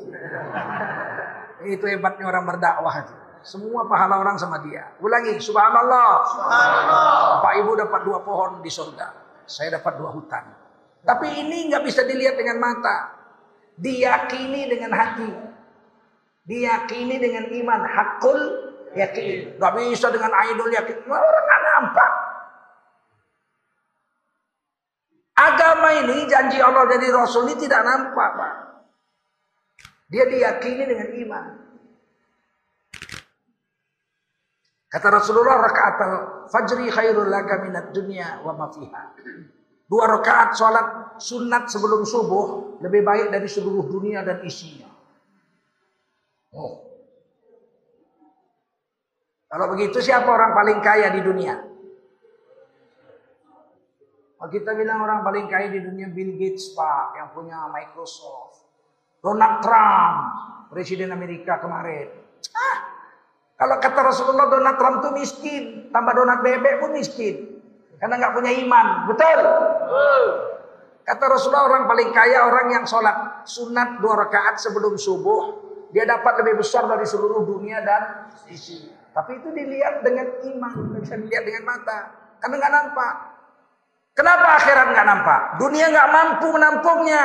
Itu 1.65 1.85
hebatnya 1.89 2.29
orang 2.29 2.45
berdakwah 2.45 2.95
itu. 3.01 3.15
Semua 3.41 3.87
pahala 3.89 4.21
orang 4.21 4.37
sama 4.37 4.61
dia. 4.67 4.93
Ulangi, 5.01 5.41
subhanallah. 5.41 6.11
Subhanallah. 6.27 7.41
Bapak 7.41 7.53
Ibu 7.65 7.71
dapat 7.81 8.01
dua 8.05 8.19
pohon 8.21 8.61
di 8.61 8.69
surga. 8.69 9.09
Saya 9.49 9.81
dapat 9.81 9.97
dua 9.97 10.13
hutan. 10.13 10.45
Tapi 11.07 11.47
ini 11.47 11.73
nggak 11.73 11.81
bisa 11.87 12.05
dilihat 12.05 12.37
dengan 12.37 12.61
mata. 12.61 13.17
Diyakini 13.79 14.69
dengan 14.69 14.93
hati. 14.93 15.31
Diyakini 16.45 17.17
dengan 17.17 17.47
iman. 17.47 17.81
Hakul 17.87 18.68
yakin. 18.99 19.57
Gak 19.57 19.73
bisa 19.79 20.11
dengan 20.11 20.35
idol 20.51 20.69
yakin. 20.75 20.97
Orang 21.07 21.45
nggak 21.47 21.63
nampak. 21.63 22.13
Agama 25.39 25.89
ini 26.03 26.27
janji 26.27 26.59
Allah 26.59 26.83
dari 26.91 27.07
Rasul 27.15 27.47
ini 27.47 27.55
tidak 27.63 27.87
nampak, 27.87 28.31
Pak. 28.35 28.55
Dia 30.11 30.27
diyakini 30.27 30.83
dengan 30.83 31.09
iman. 31.15 31.45
Kata 34.89 35.09
Rasulullah 35.13 35.63
rakaat 35.69 35.95
fajri 36.49 36.89
khairul 36.89 37.29
laka 37.29 37.61
minat 37.61 37.93
dunya 37.93 38.41
wa 38.41 38.57
ma 38.57 38.67
fiha. 38.73 39.05
Dua 39.85 40.05
rakaat 40.09 40.57
salat 40.57 41.21
sunat 41.21 41.69
sebelum 41.69 42.09
subuh 42.09 42.81
lebih 42.81 43.05
baik 43.05 43.29
dari 43.29 43.47
seluruh 43.47 43.85
dunia 43.85 44.25
dan 44.25 44.41
isinya. 44.43 44.89
Oh. 46.57 46.88
Kalau 49.49 49.67
begitu 49.73 50.05
siapa 50.05 50.29
orang 50.29 50.53
paling 50.53 50.79
kaya 50.85 51.09
di 51.09 51.25
dunia? 51.25 51.57
Oh, 54.39 54.47
kita 54.47 54.77
bilang 54.77 55.03
orang 55.03 55.25
paling 55.27 55.51
kaya 55.51 55.73
di 55.73 55.83
dunia 55.83 56.13
Bill 56.15 56.37
Gates 56.39 56.71
Pak 56.77 57.19
yang 57.19 57.29
punya 57.35 57.67
Microsoft. 57.73 58.71
Donald 59.19 59.59
Trump, 59.65 60.17
Presiden 60.71 61.11
Amerika 61.11 61.59
kemarin. 61.59 62.07
Ah, 62.55 62.79
kalau 63.59 63.83
kata 63.83 64.01
Rasulullah 64.07 64.47
Donald 64.47 64.79
Trump 64.79 65.03
itu 65.03 65.11
miskin, 65.17 65.63
tambah 65.91 66.15
Donald 66.15 66.41
bebek 66.47 66.79
pun 66.79 66.95
miskin. 66.95 67.59
Karena 67.99 68.15
nggak 68.15 68.35
punya 68.39 68.53
iman, 68.63 68.87
betul? 69.11 69.39
Kata 71.03 71.25
Rasulullah 71.27 71.67
orang 71.67 71.91
paling 71.91 72.15
kaya 72.15 72.47
orang 72.47 72.71
yang 72.71 72.85
sholat 72.87 73.43
sunat 73.43 73.99
dua 73.99 74.29
rakaat 74.29 74.63
sebelum 74.63 74.95
subuh, 74.95 75.68
dia 75.93 76.05
dapat 76.05 76.45
lebih 76.45 76.61
besar 76.61 76.85
dari 76.85 77.09
seluruh 77.09 77.49
dunia 77.49 77.81
dan 77.81 78.33
isi. 78.53 78.93
Tapi 79.13 79.41
itu 79.41 79.49
dilihat 79.51 80.05
dengan 80.05 80.31
iman, 80.55 80.73
tidak 80.93 81.01
bisa 81.03 81.15
dilihat 81.19 81.45
dengan 81.49 81.63
mata, 81.65 81.99
karena 82.39 82.55
nggak 82.61 82.75
nampak. 82.75 83.15
Kenapa 84.15 84.47
akhirat 84.59 84.87
nggak 84.95 85.07
nampak? 85.07 85.41
Dunia 85.63 85.87
nggak 85.91 86.09
mampu 86.11 86.47
menampungnya. 86.51 87.25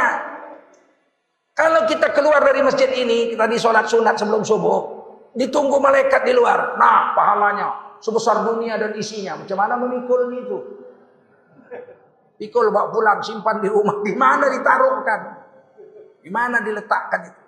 Kalau 1.54 1.86
kita 1.86 2.10
keluar 2.18 2.42
dari 2.42 2.66
masjid 2.66 2.90
ini, 2.98 3.34
kita 3.34 3.46
di 3.46 3.58
sholat 3.62 3.86
sunat 3.86 4.18
sebelum 4.18 4.42
subuh, 4.42 4.80
ditunggu 5.38 5.78
malaikat 5.78 6.26
di 6.26 6.34
luar. 6.34 6.78
Nah, 6.82 7.14
pahalanya 7.14 7.98
sebesar 8.02 8.42
dunia 8.42 8.76
dan 8.82 8.98
isinya. 8.98 9.38
Macam 9.38 9.58
mana 9.58 9.74
memikul 9.78 10.34
itu? 10.34 10.58
Pikul 12.42 12.74
bawa 12.74 12.90
pulang, 12.90 13.22
simpan 13.22 13.62
di 13.62 13.70
rumah. 13.70 14.02
Di 14.02 14.18
mana 14.18 14.50
ditaruhkan? 14.50 15.22
Di 16.26 16.30
mana 16.34 16.58
diletakkan 16.60 17.22
itu? 17.30 17.43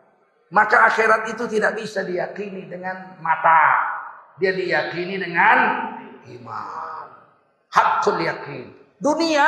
Maka 0.56 0.88
akhirat 0.88 1.36
itu 1.36 1.44
tidak 1.52 1.76
bisa 1.76 2.08
diyakini 2.08 2.72
dengan 2.72 3.20
mata. 3.20 3.76
Dia 4.40 4.56
diyakini 4.56 5.20
dengan 5.20 5.58
iman. 6.32 7.08
Hakul 7.76 8.24
yakin. 8.24 8.72
Dunia 8.96 9.48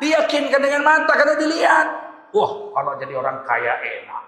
diyakinkan 0.00 0.56
dengan 0.56 0.80
mata 0.80 1.12
karena 1.12 1.36
dilihat. 1.36 1.88
Wah, 2.32 2.72
kalau 2.72 2.96
jadi 2.96 3.20
orang 3.20 3.44
kaya 3.44 3.84
enak. 3.84 4.24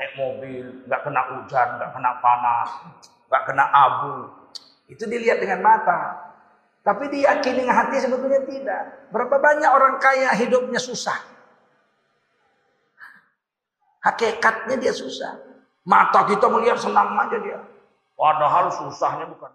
Naik 0.00 0.12
mobil, 0.16 0.64
nggak 0.88 1.00
kena 1.04 1.22
hujan, 1.28 1.68
nggak 1.76 1.90
kena 1.92 2.10
panas, 2.24 2.70
nggak 3.28 3.42
kena 3.44 3.64
abu. 3.68 4.16
Itu 4.88 5.04
dilihat 5.04 5.44
dengan 5.44 5.60
mata. 5.60 6.24
Tapi 6.80 7.12
diyakini 7.12 7.68
dengan 7.68 7.76
hati 7.84 8.00
sebetulnya 8.00 8.48
tidak. 8.48 9.12
Berapa 9.12 9.36
banyak 9.36 9.68
orang 9.68 10.00
kaya 10.00 10.32
hidupnya 10.40 10.80
susah. 10.80 11.20
Hakikatnya 14.00 14.80
dia 14.80 14.96
susah. 14.96 15.55
Mata 15.86 16.26
kita 16.26 16.50
melihat 16.50 16.82
senang 16.82 17.14
aja 17.14 17.38
dia. 17.38 17.62
Padahal 18.18 18.74
susahnya 18.74 19.30
bukan. 19.30 19.54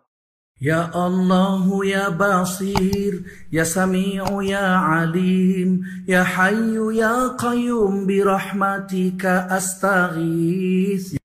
Ya 0.61 0.93
Allah 0.93 1.57
ya 1.81 2.13
Basir 2.13 3.25
ya 3.49 3.65
Sami'u 3.65 4.45
ya 4.45 5.01
Alim 5.01 5.81
ya 6.05 6.21
Hayyu 6.21 6.93
ya 6.93 7.33
Qayyum 7.33 8.05
bi 8.05 8.21
rahmatika 8.21 9.49
astaghits 9.49 11.17